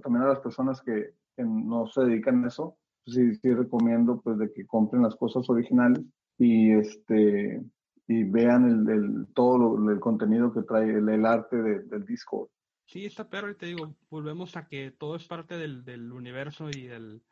[0.03, 4.39] también a las personas que, no se dedican a eso, pues, sí, sí recomiendo pues
[4.39, 6.05] de que compren las cosas originales
[6.39, 7.65] y este
[8.07, 12.51] y vean el, el todo el contenido que trae el, arte del disco.
[12.87, 16.69] Sí, está perro y te digo, volvemos a que todo es parte del, del universo
[16.69, 17.23] y del,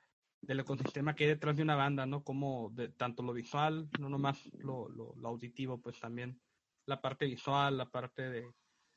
[0.40, 2.22] del ecosistema que hay detrás de una banda, ¿no?
[2.22, 6.40] Como de, tanto lo visual, no nomás lo, lo, auditivo, pues también
[6.86, 8.52] la parte visual, la parte de,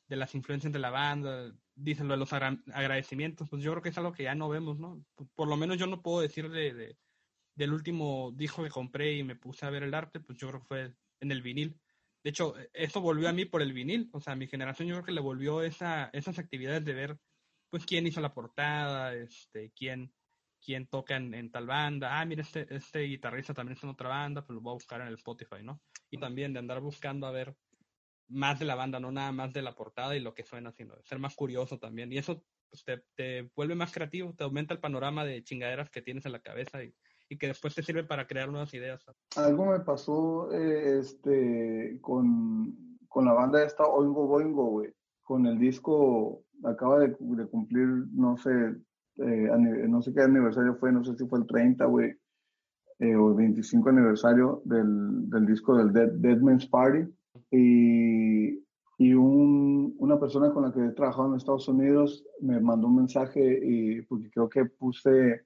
[0.07, 3.89] de las influencias de la banda, dicen lo de los agradecimientos, pues yo creo que
[3.89, 5.03] es algo que ya no vemos, ¿no?
[5.35, 6.97] Por, lo menos yo no puedo decir de, de,
[7.55, 10.61] del último disco que compré y me puse a ver el arte, pues yo creo
[10.61, 11.79] que fue en el vinil.
[12.23, 14.09] De hecho, eso volvió a mí por el vinil.
[14.13, 17.19] O sea, mi generación yo creo que le volvió esa, esas actividades de ver,
[17.69, 20.13] pues, quién hizo la portada, este, quién,
[20.63, 22.19] quién toca en, tal banda.
[22.19, 25.01] Ah, mira, este, este guitarrista también está en otra banda, pues lo voy a buscar
[25.01, 25.81] en el Spotify, ¿no?
[26.09, 27.55] Y también de andar buscando a ver
[28.33, 30.95] más de la banda, no nada más de la portada y lo que suena, sino
[30.95, 32.11] de ser más curioso también.
[32.11, 36.01] Y eso pues, te, te vuelve más creativo, te aumenta el panorama de chingaderas que
[36.01, 36.93] tienes en la cabeza y,
[37.29, 39.03] y que después te sirve para crear nuevas ideas.
[39.35, 44.93] Algo me pasó eh, este, con, con, la banda esta Oingo Boingo, güey.
[45.23, 48.51] Con el disco, acaba de, cumplir, no sé,
[49.17, 52.13] eh, no sé qué aniversario fue, no sé si fue el 30, güey,
[52.99, 57.07] eh, o el 25 aniversario del, del disco del Dead, Dead, Man's Party.
[57.55, 58.65] Y,
[58.97, 62.95] y un, una persona con la que he trabajado en Estados Unidos me mandó un
[62.95, 65.45] mensaje y porque creo que puse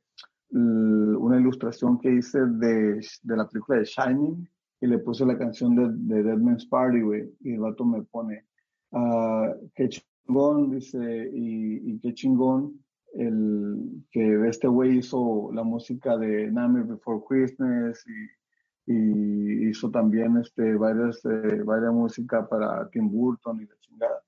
[0.49, 4.49] una ilustración que hice de, de, la película de Shining
[4.79, 8.01] y le puse la canción de, de Dead Man's Party, güey, y el vato me
[8.03, 8.45] pone,
[8.91, 12.79] uh, qué chingón, dice, y, y, qué chingón
[13.15, 18.46] el que este güey hizo la música de Nightmare Before Christmas y,
[18.87, 24.23] y hizo también este, varias, eh, varias música para Tim Burton y la chingada.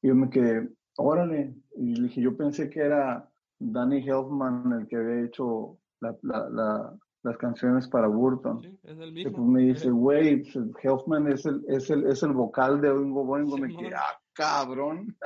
[0.00, 3.28] Y yo me quedé, órale, y le dije, yo pensé que era
[3.58, 8.60] Danny Elfman el que había hecho la, la, las canciones para Burton.
[8.60, 9.32] Sí, es el mismo.
[9.32, 13.24] pues me dice, güey, pues, Elfman es el, es, el, es el vocal de Oingo
[13.24, 13.58] Boingo.
[13.58, 15.16] me quedé, ah, cabrón.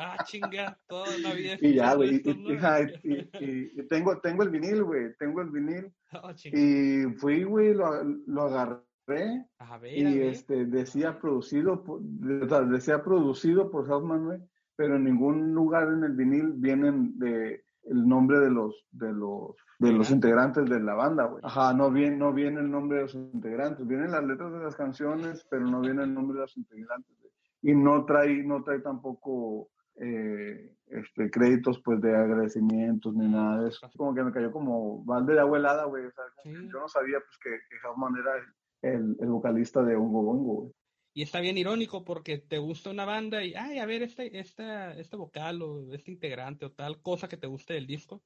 [0.00, 1.56] Ah, chinga, toda la vida.
[1.60, 5.92] Y ya, güey, y, tengo, tengo el vinil, güey, tengo el vinil.
[6.12, 9.46] Oh, y fui, güey, lo, lo agarré.
[9.82, 14.38] y este decía producido por, decía producido por Elfman, güey,
[14.76, 19.56] pero en ningún lugar en el vinil vienen de el nombre de los, de los,
[19.78, 21.40] de los integrantes de la banda, güey.
[21.44, 24.76] Ajá, no viene, no viene el nombre de los integrantes, vienen las letras de las
[24.76, 27.17] canciones, pero no viene el nombre de los integrantes.
[27.62, 33.68] Y no trae, no trae tampoco eh, este, créditos pues de agradecimientos ni nada de
[33.68, 33.90] eso.
[33.96, 36.04] Como que me cayó como balde de abuelada, güey.
[36.04, 37.76] O sea, yo no sabía pues que, que
[38.20, 40.72] era el, el, vocalista de Hongo Bongo, güey.
[41.14, 45.00] Y está bien irónico porque te gusta una banda y, ay, a ver, este, este,
[45.00, 48.22] este vocal o este integrante o tal cosa que te guste del disco,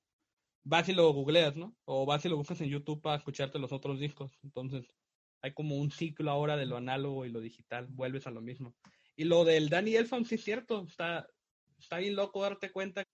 [0.65, 1.75] vas y lo googleas, ¿no?
[1.87, 4.39] O vas y lo buscas en YouTube para escucharte los otros discos.
[4.43, 4.93] Entonces,
[5.41, 8.75] hay como un ciclo ahora de lo análogo y lo digital, vuelves a lo mismo.
[9.17, 11.27] Y lo del Danny Elfman, sí es cierto, está,
[11.79, 13.05] está bien loco darte cuenta.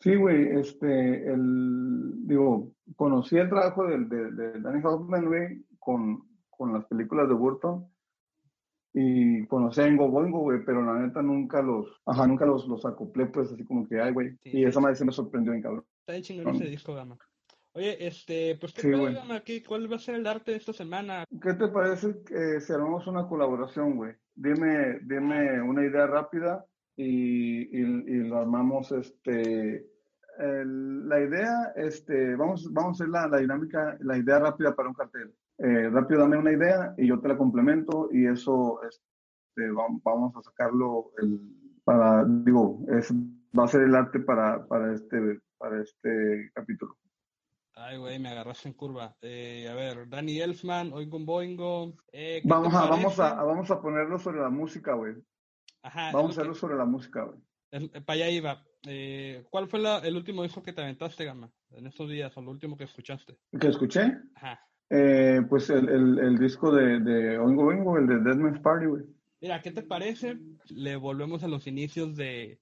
[0.00, 6.72] Sí, güey, este, el, digo, conocí el trabajo de, de, Danny Elfman, güey, con, con
[6.72, 7.88] las películas de Burton
[9.00, 13.26] y conocí a Boingo, güey, pero la neta nunca los, ajá, nunca los, los acoplé,
[13.26, 14.36] pues así como que, ay, güey.
[14.44, 15.84] y esa madre se me sorprendió bien, cabrón.
[16.00, 17.16] Está bien chingón ese disco, Gama.
[17.78, 19.42] Oye, este, pues, ¿qué sí, Gama?
[19.66, 21.24] ¿Cuál va a ser el arte de esta semana?
[21.40, 24.14] ¿Qué te parece que si armamos una colaboración, güey?
[24.34, 26.66] Dime, dime una idea rápida
[26.96, 29.86] y, y, y lo armamos, este,
[30.38, 34.94] la idea, este, vamos, vamos a hacer la, la dinámica, la idea rápida para un
[34.94, 40.36] cartel eh, rápido dame una idea y yo te la complemento y eso este, vamos
[40.36, 41.40] a sacarlo el,
[41.82, 43.12] para, digo, es,
[43.58, 46.96] va a ser el arte para, para, este, para este capítulo.
[47.80, 49.16] Ay, güey, me agarraste en curva.
[49.22, 51.94] Eh, a ver, Danny Elfman, Oingo Boingo.
[52.12, 55.14] Eh, vamos, a, vamos, a, vamos a ponerlo sobre la música, güey.
[55.82, 56.10] Ajá.
[56.12, 57.38] Vamos a hacerlo sobre la música, güey.
[57.70, 58.64] Eh, para allá iba.
[58.84, 61.52] Eh, ¿Cuál fue el último disco que te aventaste, Gama?
[61.70, 63.38] En estos días, o lo último que escuchaste.
[63.60, 64.12] ¿Que escuché?
[64.34, 64.60] Ajá.
[64.90, 69.04] Eh, pues el, el, el, disco de, de Oingo Boingo, el de Deadman's Party, güey.
[69.40, 70.36] Mira, ¿qué te parece?
[70.70, 72.60] Le volvemos a los inicios de,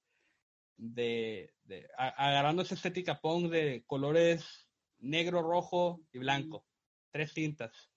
[0.76, 4.65] de, de agarrando esa estética punk de colores
[5.06, 6.64] negro, rojo y blanco.
[7.10, 7.90] Tres tintas.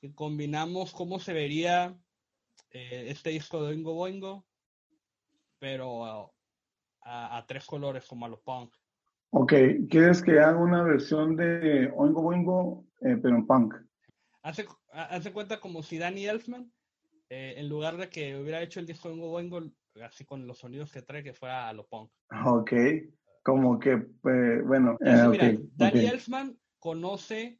[0.00, 1.96] Y combinamos cómo se vería
[2.70, 4.46] eh, este disco de Oingo Boingo,
[5.58, 6.32] pero
[7.02, 8.74] a, tres colores como a los punk.
[9.30, 9.52] Ok,
[9.90, 13.74] ¿quieres que haga una versión de Oingo Boingo, eh, pero en punk?
[14.42, 16.72] Hace, hace cuenta como si Danny Elfman,
[17.28, 19.60] eh, en lugar de que hubiera hecho el disco de Oingo Boingo,
[20.02, 22.10] así con los sonidos que trae, que fuera a lo punk.
[22.44, 22.72] Ok,
[23.42, 24.98] como que, eh, bueno.
[25.04, 27.58] Eh, Danny Elfman conoce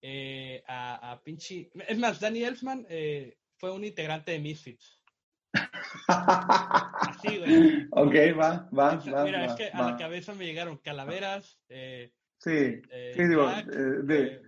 [0.00, 1.70] eh, a, a pinche.
[1.88, 5.00] Es más, Danny Elfman eh, fue un integrante de Misfits.
[6.06, 7.88] Así, güey.
[7.92, 9.24] Ok, va, va, va.
[9.24, 11.60] Mira, es que a la cabeza me llegaron calaveras.
[11.68, 12.80] Eh, sí,
[13.14, 13.48] sí, digo,
[14.04, 14.40] de,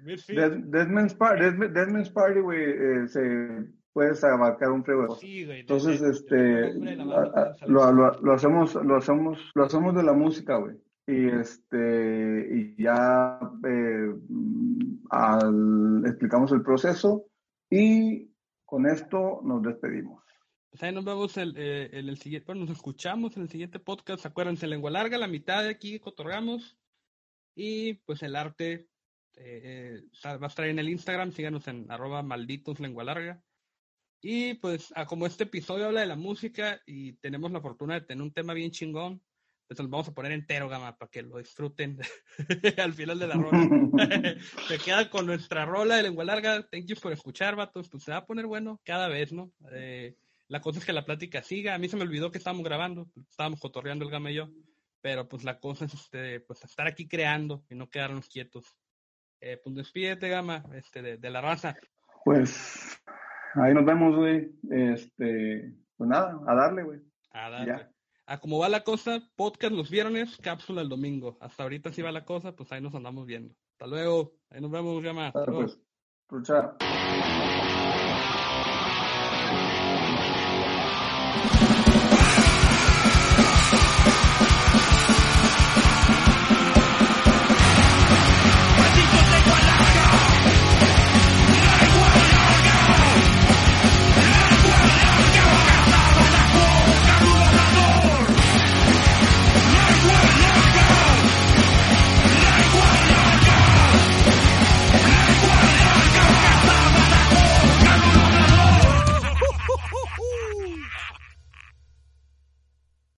[0.66, 3.66] Deadman's Party, Deadman's Party, güey, se
[4.01, 5.18] puedes abarcar un frego.
[5.22, 6.72] Entonces, este,
[7.66, 10.76] lo, lo, hacemos, lo hacemos, lo hacemos de la música, güey.
[11.07, 13.38] Y este, y ya
[13.68, 14.14] eh,
[15.11, 17.26] al, explicamos el proceso
[17.68, 18.30] y
[18.64, 20.24] con esto nos despedimos.
[20.70, 23.80] Pues ahí nos vemos el, eh, en el siguiente, bueno, nos escuchamos en el siguiente
[23.80, 24.24] podcast.
[24.24, 26.78] Acuérdense, lengua larga, la mitad de aquí cotorgamos.
[27.55, 28.88] Y pues el arte
[29.36, 31.32] eh, va a estar en el Instagram.
[31.32, 33.42] Síganos en arroba malditos lengua larga.
[34.23, 38.23] Y pues, como este episodio habla de la música y tenemos la fortuna de tener
[38.23, 39.23] un tema bien chingón,
[39.66, 41.99] pues lo vamos a poner entero, gama, para que lo disfruten
[42.79, 44.37] al final de la rola.
[44.68, 46.66] se queda con nuestra rola de lengua larga.
[46.68, 47.89] Thank you por escuchar, vatos.
[47.89, 49.53] Pues se va a poner bueno cada vez, ¿no?
[49.73, 50.16] Eh,
[50.49, 51.75] la cosa es que la plática siga.
[51.75, 54.51] A mí se me olvidó que estábamos grabando, estábamos cotorreando el gama y yo.
[55.01, 58.64] Pero pues la cosa es este, pues estar aquí creando y no quedarnos quietos.
[59.41, 61.77] Eh, pues despídete, gama, este, de, de la raza.
[62.25, 63.01] Pues
[63.55, 64.53] ahí nos vemos, güey.
[64.70, 67.01] Este, pues nada, a darle, güey.
[67.32, 67.86] A darle.
[68.26, 71.36] A cómo va la cosa, podcast los viernes, cápsula el domingo.
[71.40, 73.55] Hasta ahorita sí va la cosa, pues ahí nos andamos viendo.
[73.72, 74.34] Hasta luego.
[74.51, 75.32] Ahí nos vemos, llama.
[75.32, 75.80] Pues,